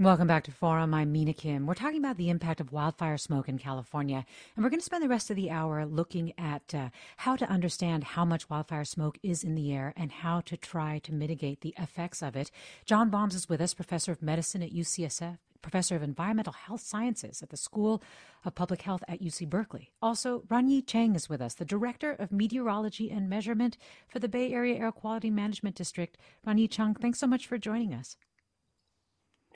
[0.00, 0.94] Welcome back to Forum.
[0.94, 1.66] I'm Mina Kim.
[1.66, 4.24] We're talking about the impact of wildfire smoke in California,
[4.54, 7.50] and we're going to spend the rest of the hour looking at uh, how to
[7.50, 11.62] understand how much wildfire smoke is in the air and how to try to mitigate
[11.62, 12.52] the effects of it.
[12.86, 17.42] John Balmes is with us, professor of medicine at UCSF, professor of environmental health sciences
[17.42, 18.00] at the School
[18.44, 19.90] of Public Health at UC Berkeley.
[20.00, 23.76] Also, Runyi Chang is with us, the director of meteorology and measurement
[24.06, 26.16] for the Bay Area Air Quality Management District.
[26.46, 28.16] Runyi Chang, thanks so much for joining us.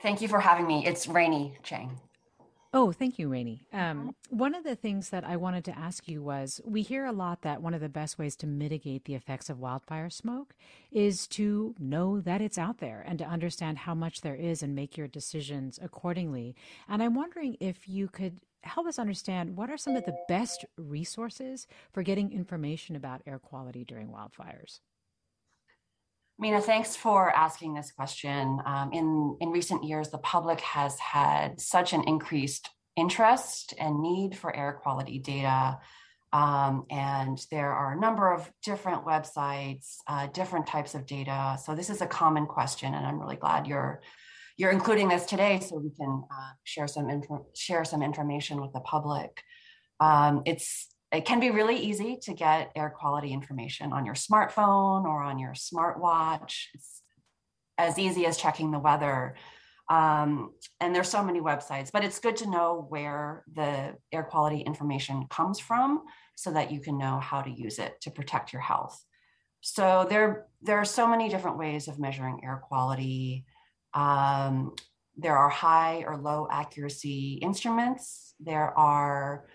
[0.03, 0.85] Thank you for having me.
[0.85, 1.97] It's Rainy Chang.
[2.73, 3.67] Oh, thank you, Rainy.
[3.71, 7.13] Um, one of the things that I wanted to ask you was we hear a
[7.13, 10.55] lot that one of the best ways to mitigate the effects of wildfire smoke
[10.91, 14.75] is to know that it's out there and to understand how much there is and
[14.75, 16.53] make your decisions accordingly.
[16.89, 20.65] And I'm wondering if you could help us understand what are some of the best
[20.77, 24.79] resources for getting information about air quality during wildfires?
[26.43, 28.59] Mina, thanks for asking this question.
[28.65, 34.35] Um, in, in recent years, the public has had such an increased interest and need
[34.35, 35.79] for air quality data.
[36.33, 41.57] Um, and there are a number of different websites, uh, different types of data.
[41.63, 44.01] So this is a common question, and I'm really glad you're
[44.57, 48.73] you're including this today so we can uh, share some info- share some information with
[48.73, 49.41] the public.
[50.01, 55.05] Um, it's it can be really easy to get air quality information on your smartphone
[55.05, 56.65] or on your smartwatch.
[56.73, 57.03] It's
[57.77, 59.35] as easy as checking the weather.
[59.89, 64.61] Um, and there's so many websites, but it's good to know where the air quality
[64.61, 66.01] information comes from
[66.35, 68.99] so that you can know how to use it to protect your health.
[69.61, 73.45] So there, there are so many different ways of measuring air quality.
[73.93, 74.73] Um,
[75.15, 78.33] there are high or low accuracy instruments.
[78.39, 79.45] There are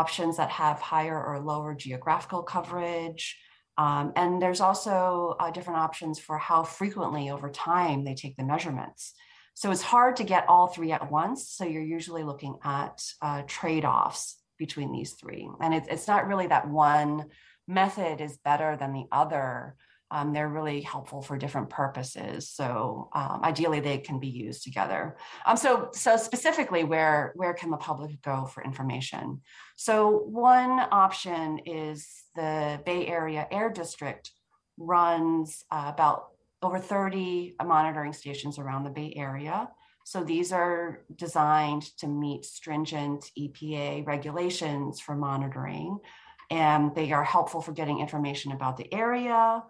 [0.00, 3.24] options that have higher or lower geographical coverage.
[3.76, 8.50] Um, and there's also uh, different options for how frequently over time they take the
[8.52, 9.14] measurements.
[9.54, 11.48] So it's hard to get all three at once.
[11.48, 15.48] So you're usually looking at uh, trade offs between these three.
[15.60, 17.26] And it, it's not really that one
[17.66, 19.76] method is better than the other.
[20.10, 22.48] Um, they're really helpful for different purposes.
[22.48, 25.16] So um, ideally, they can be used together.
[25.46, 29.40] Um, so, so specifically, where where can the public go for information?
[29.76, 34.30] So one option is the Bay Area Air District
[34.76, 36.28] runs uh, about
[36.62, 39.68] over 30 monitoring stations around the Bay Area.
[40.04, 45.98] So these are designed to meet stringent EPA regulations for monitoring.
[46.50, 49.62] And they are helpful for getting information about the area,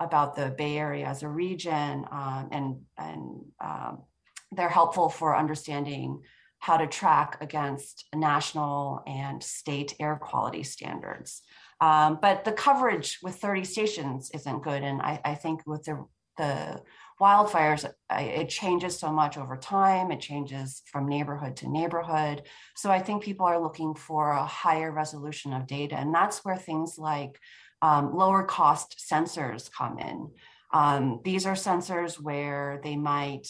[0.00, 4.02] about the Bay Area as a region, um, and and um,
[4.50, 6.22] they're helpful for understanding
[6.58, 11.42] how to track against national and state air quality standards.
[11.80, 16.04] Um, but the coverage with 30 stations isn't good, and I, I think with the
[16.38, 16.80] the
[17.20, 20.10] wildfires, it changes so much over time.
[20.10, 22.42] It changes from neighborhood to neighborhood.
[22.76, 26.56] So I think people are looking for a higher resolution of data, and that's where
[26.56, 27.38] things like
[27.82, 30.30] um, lower cost sensors come in.
[30.72, 33.48] Um, these are sensors where they might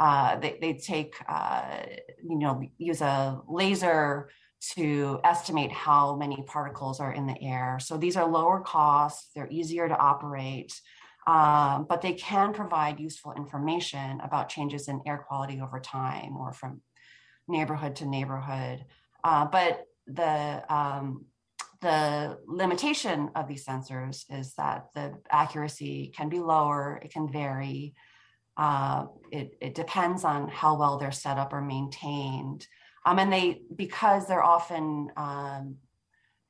[0.00, 1.82] uh, they, they take uh,
[2.22, 4.28] you know use a laser
[4.60, 7.78] to estimate how many particles are in the air.
[7.80, 10.80] So these are lower cost, they're easier to operate,
[11.26, 16.52] um, but they can provide useful information about changes in air quality over time or
[16.52, 16.80] from
[17.46, 18.84] neighborhood to neighborhood.
[19.22, 21.24] Uh, but the um,
[21.80, 27.94] the limitation of these sensors is that the accuracy can be lower, it can vary.
[28.56, 32.66] Uh, it, it, depends on how well they're set up or maintained.
[33.06, 35.76] Um, and they, because they're often um,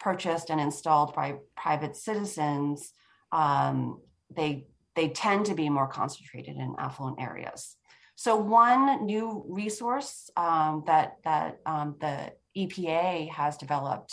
[0.00, 2.94] purchased and installed by private citizens,
[3.30, 4.00] um,
[4.34, 7.76] they, they tend to be more concentrated in affluent areas.
[8.18, 14.12] So one new resource um, that that um, the EPA has developed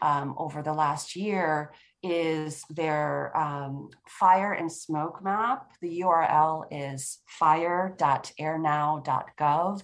[0.00, 1.72] um, over the last year
[2.02, 5.72] is their um, fire and smoke map.
[5.80, 9.82] The URL is fire.airnow.gov.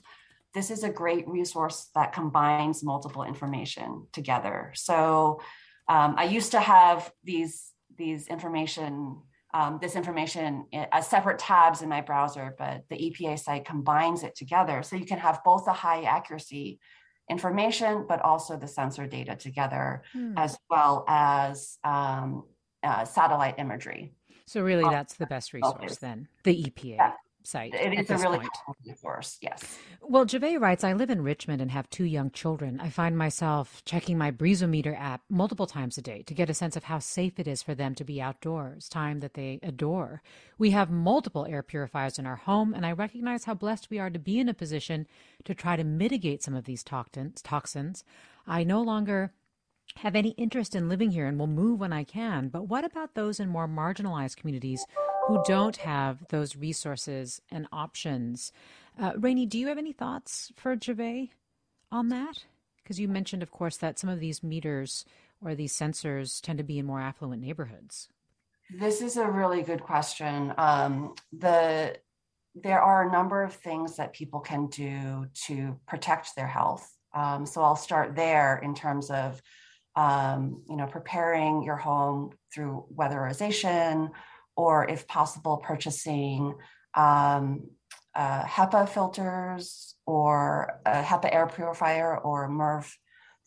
[0.55, 4.73] This is a great resource that combines multiple information together.
[4.75, 5.41] So
[5.89, 9.17] um, I used to have these these information
[9.55, 14.35] um, this information as separate tabs in my browser, but the EPA site combines it
[14.35, 14.83] together.
[14.83, 16.81] So you can have both the high accuracy
[17.31, 20.35] information, but also the sensor data together, hmm.
[20.37, 22.45] as well as um,
[22.83, 24.13] uh, satellite imagery.
[24.47, 26.97] So really, that's the best resource then, the EPA.
[26.97, 27.13] Yeah
[27.47, 27.75] site.
[27.75, 28.41] It is a really
[28.87, 29.79] resource, yes.
[30.01, 32.81] Well, Jave writes, I live in Richmond and have two young children.
[32.81, 36.77] I find myself checking my Breezometer app multiple times a day to get a sense
[36.77, 40.23] of how safe it is for them to be outdoors, time that they adore.
[40.59, 44.11] We have multiple air purifiers in our home, and I recognize how blessed we are
[44.11, 45.07] to be in a position
[45.45, 48.05] to try to mitigate some of these toxins.
[48.47, 49.33] I no longer
[49.97, 52.49] have any interest in living here and will move when I can.
[52.49, 54.87] But what about those in more marginalized communities
[55.27, 58.53] who don't have those resources and options?
[59.01, 61.31] Uh, Rainey, do you have any thoughts for Jave
[61.91, 62.45] on that?
[62.83, 65.05] Because you mentioned, of course, that some of these meters
[65.45, 68.09] or these sensors tend to be in more affluent neighborhoods.
[68.71, 70.55] This is a really good question.
[70.57, 71.97] Um, the
[72.55, 76.87] there are a number of things that people can do to protect their health.
[77.15, 79.41] Um, so I'll start there in terms of
[79.95, 84.11] um, you know, preparing your home through weatherization,
[84.57, 86.55] or if possible, purchasing
[86.95, 87.69] um,
[88.15, 92.91] uh, HEPA filters or a HEPA air purifier or a MERV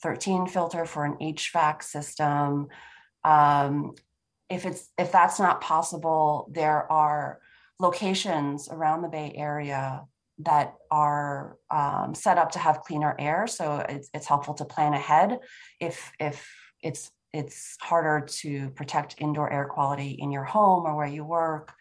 [0.01, 2.68] 13 filter for an HVAC system.
[3.24, 3.93] Um,
[4.49, 7.39] if it's if that's not possible, there are
[7.80, 10.03] locations around the Bay Area
[10.39, 13.47] that are um, set up to have cleaner air.
[13.47, 15.39] So it's, it's helpful to plan ahead
[15.80, 16.47] if if
[16.82, 21.74] it's it's harder to protect indoor air quality in your home or where you work.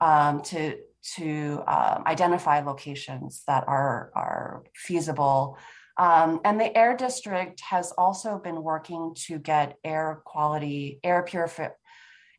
[0.00, 0.76] Um, to
[1.16, 5.58] to um, identify locations that are are feasible.
[5.96, 11.72] Um, and the air district has also been working to get air quality, air purifi-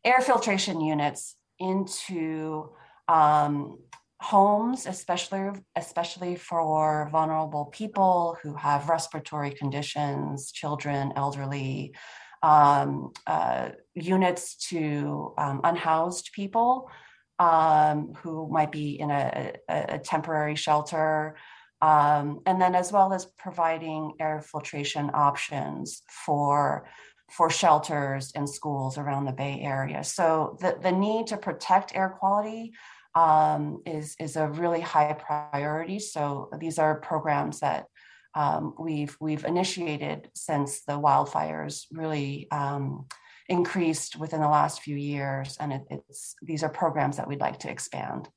[0.02, 2.70] air filtration units into
[3.08, 3.78] um,
[4.20, 11.94] homes, especially especially for vulnerable people who have respiratory conditions, children, elderly,
[12.42, 16.90] um, uh, units to um, unhoused people
[17.38, 21.36] um, who might be in a, a, a temporary shelter.
[21.82, 26.86] Um, and then as well as providing air filtration options for
[27.30, 30.02] for shelters and schools around the Bay Area.
[30.02, 32.72] So the, the need to protect air quality
[33.14, 35.98] um, is is a really high priority.
[35.98, 37.86] So these are programs that
[38.34, 43.06] um, we've we've initiated since the wildfires really um,
[43.48, 47.58] increased within the last few years, and it, it's these are programs that we'd like
[47.60, 48.28] to expand.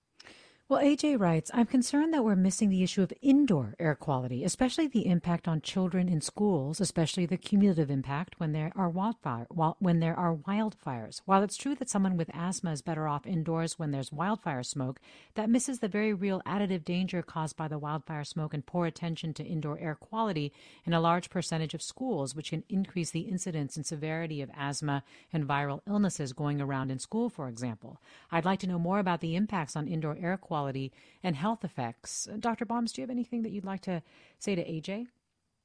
[0.70, 4.88] Well, AJ writes, I'm concerned that we're missing the issue of indoor air quality, especially
[4.88, 10.00] the impact on children in schools, especially the cumulative impact when there are wildfire when
[10.00, 11.22] there are wildfires.
[11.26, 15.02] While it's true that someone with asthma is better off indoors when there's wildfire smoke,
[15.36, 19.34] that misses the very real additive danger caused by the wildfire smoke and poor attention
[19.34, 20.54] to indoor air quality
[20.86, 25.04] in a large percentage of schools, which can increase the incidence and severity of asthma
[25.34, 28.00] and viral illnesses going around in school, for example.
[28.32, 30.92] I'd like to know more about the impacts on indoor air quality quality
[31.24, 32.28] and health effects.
[32.40, 32.64] Dr.
[32.64, 34.04] Balmes, do you have anything that you'd like to
[34.38, 35.08] say to AJ?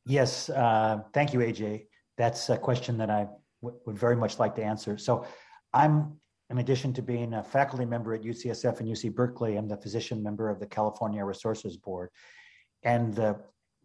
[0.07, 1.89] Yes, uh, thank you, AJ.
[2.17, 3.27] That's a question that I
[3.61, 4.97] w- would very much like to answer.
[4.97, 5.27] So,
[5.75, 6.19] I'm,
[6.49, 10.23] in addition to being a faculty member at UCSF and UC Berkeley, I'm the physician
[10.23, 12.09] member of the California Resources Board
[12.83, 13.37] and the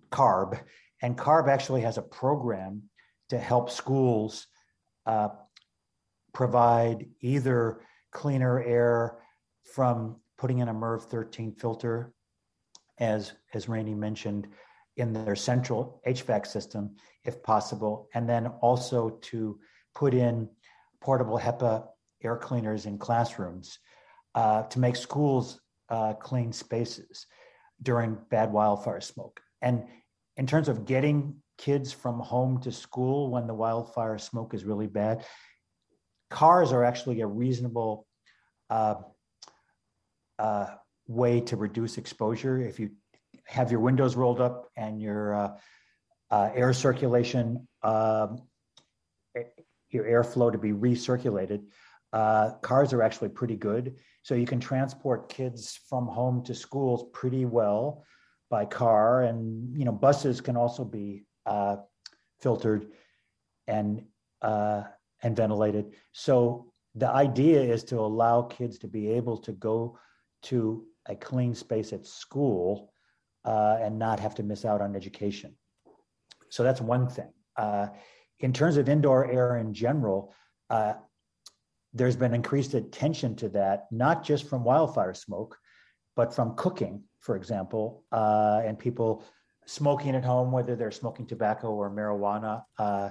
[0.09, 0.57] CARB.
[1.01, 2.83] And CARB actually has a program
[3.27, 4.47] to help schools
[5.05, 5.27] uh,
[6.33, 7.81] provide either
[8.13, 9.17] cleaner air
[9.65, 12.13] from putting in a MERV 13 filter,
[12.99, 14.47] as, as Rainey mentioned,
[14.97, 19.59] in their central HVAC system, if possible, and then also to
[19.95, 20.49] put in
[21.01, 21.85] portable HEPA
[22.23, 23.79] air cleaners in classrooms
[24.35, 25.59] uh, to make schools
[25.89, 27.25] uh, clean spaces
[27.81, 29.41] during bad wildfire smoke.
[29.61, 29.83] And
[30.37, 34.87] in terms of getting kids from home to school when the wildfire smoke is really
[34.87, 35.25] bad,
[36.29, 38.07] cars are actually a reasonable
[38.69, 38.95] uh,
[40.39, 40.67] uh,
[41.07, 42.61] way to reduce exposure.
[42.61, 42.91] If you
[43.45, 45.57] have your windows rolled up and your uh,
[46.31, 48.41] uh, air circulation, um,
[49.89, 51.63] your airflow to be recirculated,
[52.13, 53.95] uh, cars are actually pretty good.
[54.21, 58.05] So you can transport kids from home to schools pretty well
[58.49, 61.77] by car, and you know buses can also be uh,
[62.39, 62.87] filtered
[63.67, 64.05] and
[64.41, 64.83] uh,
[65.23, 65.95] and ventilated.
[66.11, 69.97] So the idea is to allow kids to be able to go
[70.43, 72.93] to a clean space at school
[73.45, 75.55] uh, and not have to miss out on education.
[76.49, 77.31] So that's one thing.
[77.57, 77.87] Uh,
[78.39, 80.33] in terms of indoor air in general,
[80.69, 80.93] uh,
[81.93, 85.57] there's been increased attention to that, not just from wildfire smoke,
[86.15, 89.23] but from cooking, for example, uh, and people
[89.65, 92.63] smoking at home, whether they're smoking tobacco or marijuana.
[92.77, 93.09] Uh,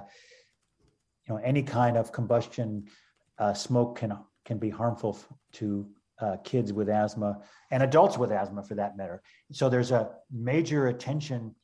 [1.27, 2.85] you know, any kind of combustion
[3.39, 5.17] uh, smoke can can be harmful
[5.53, 5.87] to
[6.21, 7.41] uh, kids with asthma
[7.71, 9.21] and adults with asthma, for that matter.
[9.51, 11.55] So there's a major attention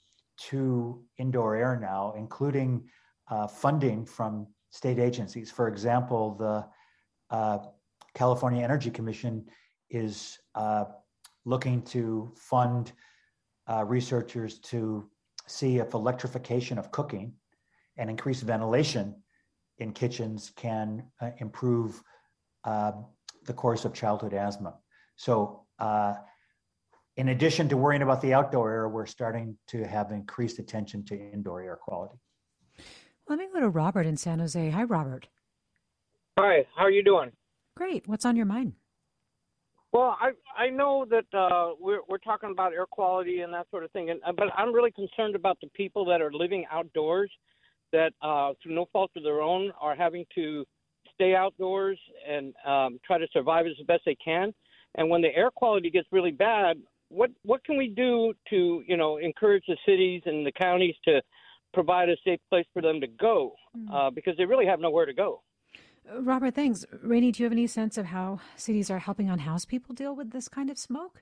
[0.49, 2.89] to indoor air now, including
[3.29, 5.51] uh, funding from state agencies.
[5.51, 6.65] For example, the
[7.35, 7.59] uh,
[8.13, 9.45] California Energy Commission
[9.89, 10.85] is uh,
[11.45, 12.91] looking to fund
[13.67, 15.09] uh, researchers to
[15.47, 17.33] see if electrification of cooking
[17.97, 19.15] and increased ventilation
[19.79, 22.01] in kitchens can uh, improve
[23.49, 24.75] the course of childhood asthma.
[25.17, 26.13] So, uh,
[27.17, 31.15] in addition to worrying about the outdoor air, we're starting to have increased attention to
[31.15, 32.17] indoor air quality.
[33.27, 34.69] Let me go to Robert in San Jose.
[34.69, 35.27] Hi, Robert.
[36.37, 37.31] Hi, how are you doing?
[37.75, 38.07] Great.
[38.07, 38.73] What's on your mind?
[39.91, 43.83] Well, I I know that uh, we're we're talking about air quality and that sort
[43.83, 47.31] of thing, and but I'm really concerned about the people that are living outdoors,
[47.91, 50.63] that uh, through no fault of their own are having to
[51.19, 54.53] stay outdoors and um, try to survive as best they can.
[54.95, 56.77] And when the air quality gets really bad,
[57.09, 61.21] what what can we do to you know encourage the cities and the counties to
[61.73, 63.87] provide a safe place for them to go mm.
[63.93, 65.41] uh, because they really have nowhere to go.
[66.11, 66.85] Robert, thanks.
[67.03, 70.31] Rainey, do you have any sense of how cities are helping unhoused people deal with
[70.31, 71.21] this kind of smoke?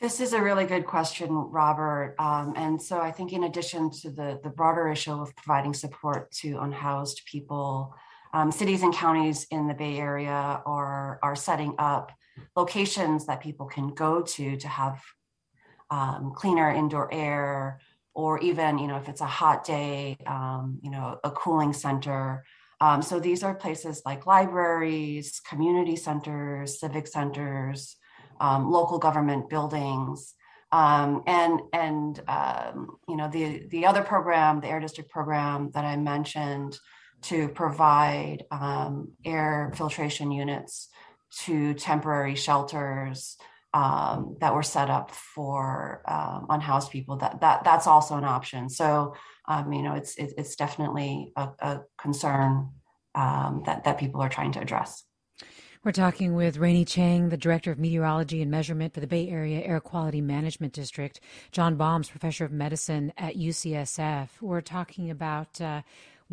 [0.00, 2.14] This is a really good question, Robert.
[2.18, 6.30] Um, and so I think, in addition to the, the broader issue of providing support
[6.42, 7.94] to unhoused people,
[8.34, 12.12] um, cities and counties in the Bay Area are, are setting up
[12.56, 15.00] locations that people can go to to have
[15.90, 17.80] um, cleaner indoor air,
[18.12, 22.44] or even, you know, if it's a hot day, um, you know, a cooling center
[22.80, 27.96] um, so these are places like libraries, community centers, civic centers,
[28.40, 30.34] um, local government buildings.
[30.72, 35.84] Um, and and um, you know the the other program, the Air District program that
[35.84, 36.76] I mentioned,
[37.24, 40.88] to provide um, air filtration units
[41.44, 43.36] to temporary shelters
[43.72, 47.16] um, that were set up for um, unhoused people.
[47.16, 48.68] That that that's also an option.
[48.68, 49.14] So
[49.46, 52.70] um, you know, it's it, it's definitely a, a concern
[53.14, 55.04] um, that that people are trying to address.
[55.84, 59.60] We're talking with Rainey Chang, the Director of Meteorology and Measurement for the Bay Area
[59.60, 61.20] Air Quality Management District,
[61.52, 64.30] John Balmes, Professor of Medicine at UCSF.
[64.40, 65.82] We're talking about uh,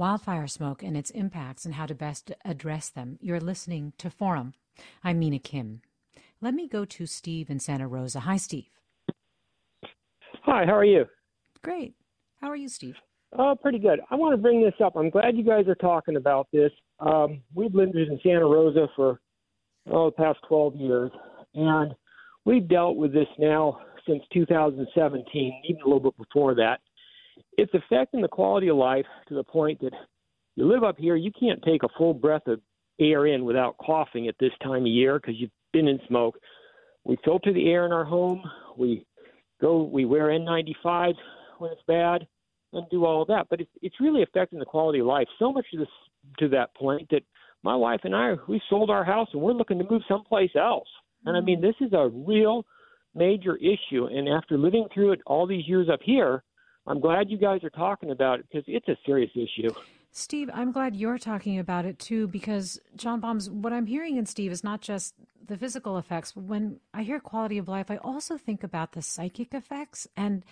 [0.02, 3.20] wildfire smoke and its impacts and how to best address them.
[3.22, 4.56] You're listening to Forum.
[5.04, 5.82] I'm Mina Kim.
[6.42, 8.22] Let me go to Steve in Santa Rosa.
[8.22, 8.66] Hi, Steve.
[10.42, 11.06] Hi, how are you?
[11.64, 11.94] Great.
[12.42, 12.96] How are you, Steve?
[13.38, 14.00] Oh, pretty good.
[14.10, 14.94] I want to bring this up.
[14.96, 16.72] I'm glad you guys are talking about this.
[17.00, 19.20] Um, we've lived in Santa Rosa for
[19.92, 21.12] oh, the past 12 years,
[21.54, 21.94] and
[22.44, 23.78] we've dealt with this now
[24.08, 26.80] since 2017, even a little bit before that.
[27.58, 29.94] It's affecting the quality of life to the point that
[30.56, 32.60] you live up here, you can't take a full breath of
[33.00, 36.38] air in without coughing at this time of year because you've been in smoke.
[37.04, 38.44] We filter the air in our home.
[38.78, 39.06] We
[39.60, 39.84] go.
[39.84, 41.14] We wear N95
[41.58, 42.28] when it's bad
[42.74, 43.48] and do all of that.
[43.50, 45.88] But it's it's really affecting the quality of life so much to this
[46.40, 47.24] to that point that
[47.64, 50.88] my wife and I we sold our house and we're looking to move someplace else.
[51.26, 51.62] And I mean mm.
[51.62, 52.66] this is a real
[53.16, 54.06] major issue.
[54.06, 56.44] And after living through it all these years up here,
[56.88, 59.70] I'm glad you guys are talking about it because it's a serious issue.
[60.12, 64.26] Steve, I'm glad you're talking about it too because John Balmes, what I'm hearing in
[64.26, 65.16] Steve is not just
[65.46, 66.36] the physical effects.
[66.36, 70.44] When I hear quality of life, I also think about the psychic effects and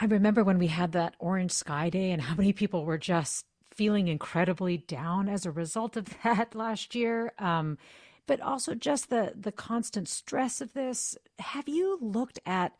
[0.00, 3.46] I remember when we had that orange sky day and how many people were just
[3.74, 7.32] feeling incredibly down as a result of that last year.
[7.38, 7.78] Um,
[8.26, 11.16] but also just the the constant stress of this.
[11.40, 12.72] Have you looked at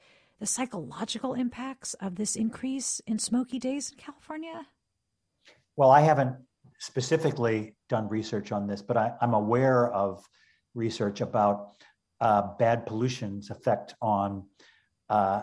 [0.43, 4.67] the psychological impacts of this increase in smoky days in California?
[5.77, 6.35] Well, I haven't
[6.81, 10.27] specifically done research on this, but I, am aware of
[10.75, 11.77] research about
[12.21, 14.43] uh, bad pollution's effect on
[15.09, 15.43] uh,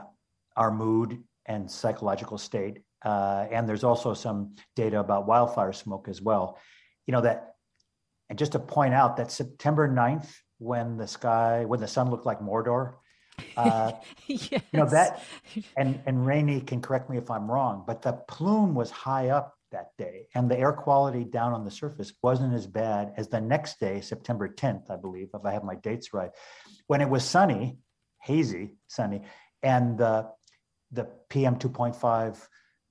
[0.58, 2.80] our mood and psychological state.
[3.02, 6.60] Uh, and there's also some data about wildfire smoke as well.
[7.08, 7.54] You know, that,
[8.30, 10.28] and just to point out that September 9th
[10.58, 12.96] when the sky, when the sun looked like Mordor.
[14.28, 14.52] Yes.
[14.52, 15.24] You know that,
[15.76, 19.56] and and Rainey can correct me if I'm wrong, but the plume was high up
[19.72, 23.42] that day, and the air quality down on the surface wasn't as bad as the
[23.42, 26.32] next day, September 10th, I believe, if I have my dates right,
[26.88, 27.78] when it was sunny,
[28.22, 29.22] hazy, sunny,
[29.64, 30.30] and the
[30.92, 32.38] the PM 2.5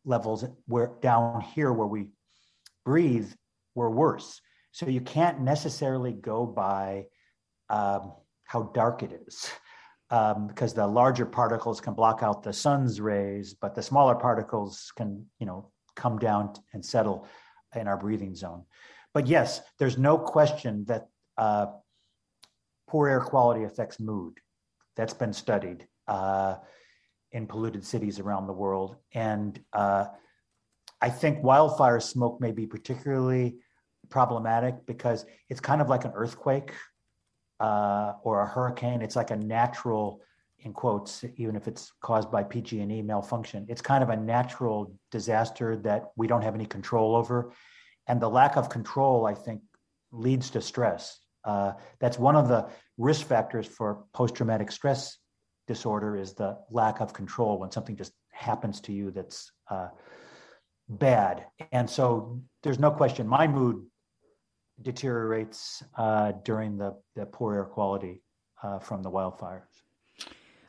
[0.04, 2.08] levels were down here where we
[2.84, 3.30] breathe
[3.74, 4.40] were worse.
[4.72, 7.06] So you can't necessarily go by
[7.68, 8.12] um,
[8.44, 9.50] how dark it is.
[10.10, 14.90] Um, because the larger particles can block out the sun's rays, but the smaller particles
[14.96, 17.26] can, you know, come down and settle
[17.76, 18.64] in our breathing zone.
[19.12, 21.66] But yes, there's no question that uh,
[22.88, 24.38] poor air quality affects mood.
[24.96, 26.56] That's been studied uh,
[27.32, 28.96] in polluted cities around the world.
[29.12, 30.06] And uh,
[31.00, 33.58] I think wildfire smoke may be particularly
[34.08, 36.72] problematic because it's kind of like an earthquake
[37.60, 39.02] uh, or a hurricane.
[39.02, 40.20] It's like a natural,
[40.60, 43.66] in quotes, even if it's caused by PG&E malfunction.
[43.68, 47.52] It's kind of a natural disaster that we don't have any control over,
[48.06, 49.60] and the lack of control, I think,
[50.12, 51.20] leads to stress.
[51.44, 55.18] Uh, that's one of the risk factors for post-traumatic stress
[55.66, 59.88] disorder is the lack of control when something just happens to you that's uh,
[60.88, 61.44] bad.
[61.72, 63.84] And so there's no question my mood
[64.82, 68.22] deteriorates uh, during the, the poor air quality
[68.62, 69.62] uh, from the wildfires.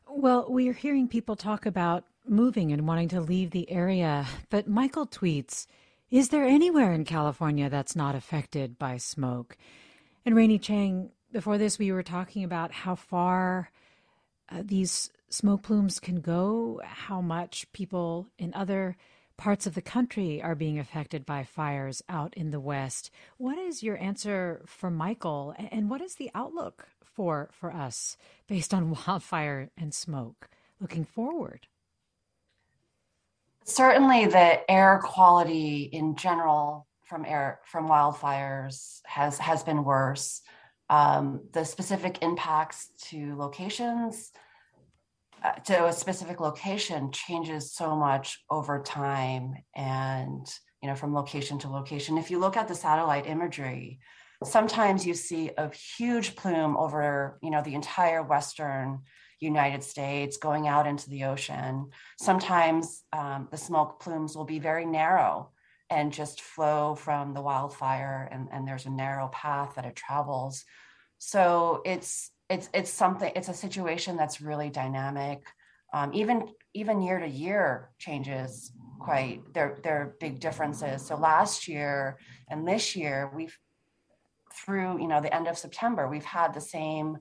[0.07, 4.67] Well, we are hearing people talk about moving and wanting to leave the area, but
[4.67, 5.67] Michael tweets
[6.09, 9.55] Is there anywhere in California that's not affected by smoke?
[10.25, 13.71] And Rainey Chang, before this, we were talking about how far
[14.51, 18.97] uh, these smoke plumes can go, how much people in other
[19.39, 23.09] parts of the country are being affected by fires out in the West.
[23.37, 28.17] What is your answer for Michael, and what is the outlook for for us
[28.47, 30.49] based on wildfire and smoke
[30.81, 31.67] looking forward?
[33.63, 40.41] Certainly, the air quality in general from air from wildfires has has been worse.
[40.89, 44.33] Um, the specific impacts to locations
[45.43, 50.47] uh, to a specific location changes so much over time and
[50.81, 52.17] you know from location to location.
[52.17, 53.99] If you look at the satellite imagery
[54.43, 58.99] sometimes you see a huge plume over you know the entire western
[59.39, 61.89] united states going out into the ocean.
[62.19, 65.51] Sometimes um, the smoke plumes will be very narrow
[65.89, 70.65] and just flow from the wildfire and, and there's a narrow path that it travels.
[71.17, 75.43] So it's it's it's something it's a situation that's really dynamic.
[75.93, 81.05] Um, even even year to year changes quite there there are big differences.
[81.05, 82.17] So last year
[82.49, 83.57] and this year we've
[84.53, 87.17] through you know the end of september we've had the same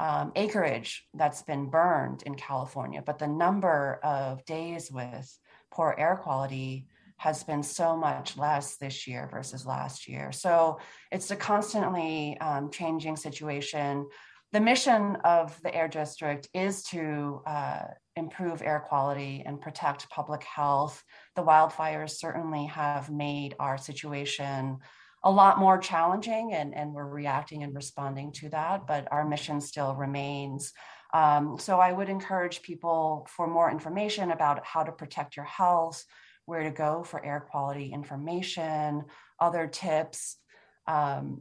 [0.00, 5.38] um, acreage that's been burned in california but the number of days with
[5.70, 6.86] poor air quality
[7.22, 10.32] has been so much less this year versus last year.
[10.32, 10.80] So
[11.12, 14.08] it's a constantly um, changing situation
[14.52, 17.84] the mission of the air district is to uh,
[18.16, 21.02] improve air quality and protect public health.
[21.36, 24.78] The wildfires certainly have made our situation
[25.24, 29.60] a lot more challenging, and, and we're reacting and responding to that, but our mission
[29.60, 30.72] still remains.
[31.14, 36.04] Um, so I would encourage people for more information about how to protect your health,
[36.44, 39.04] where to go for air quality information,
[39.40, 40.36] other tips.
[40.86, 41.40] Um,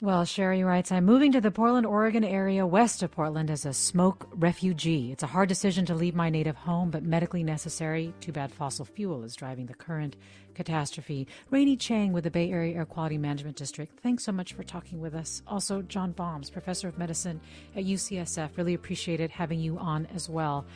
[0.00, 3.72] Well, Sherry writes, I'm moving to the Portland, Oregon area west of Portland as a
[3.72, 5.10] smoke refugee.
[5.10, 8.14] It's a hard decision to leave my native home, but medically necessary.
[8.20, 10.14] Too bad fossil fuel is driving the current
[10.58, 11.28] catastrophe.
[11.50, 15.00] Rainey Chang with the Bay Area Air Quality Management District, thanks so much for talking
[15.00, 15.40] with us.
[15.46, 17.40] Also, John Balmes, professor of medicine
[17.76, 18.56] at UCSF.
[18.56, 20.66] Really appreciated having you on as well.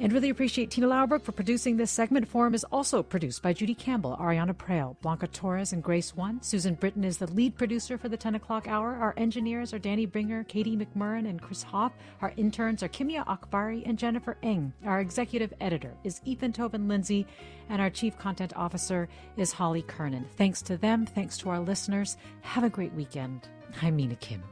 [0.00, 2.28] And really appreciate Tina Lauerbrook for producing this segment.
[2.28, 6.40] Forum is also produced by Judy Campbell, Ariana Proehl, Blanca Torres, and Grace One.
[6.40, 8.94] Susan Britton is the lead producer for the 10 o'clock hour.
[8.94, 11.92] Our engineers are Danny Bringer, Katie McMurran, and Chris Hoff.
[12.22, 14.72] Our interns are Kimia Akbari and Jennifer Eng.
[14.84, 17.26] Our executive editor is Ethan Tobin Lindsay,
[17.68, 20.26] and our chief content officer is Holly Kernan.
[20.36, 21.06] Thanks to them.
[21.06, 22.16] Thanks to our listeners.
[22.42, 23.48] Have a great weekend.
[23.82, 24.42] I'm Mina Kim.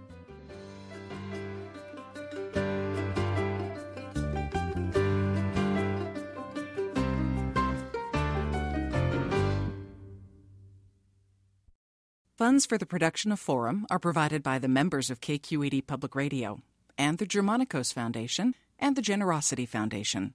[12.37, 16.61] Funds for the production of Forum are provided by the members of KQED Public Radio
[16.99, 20.35] and the Germanacos Foundation and the Generosity Foundation.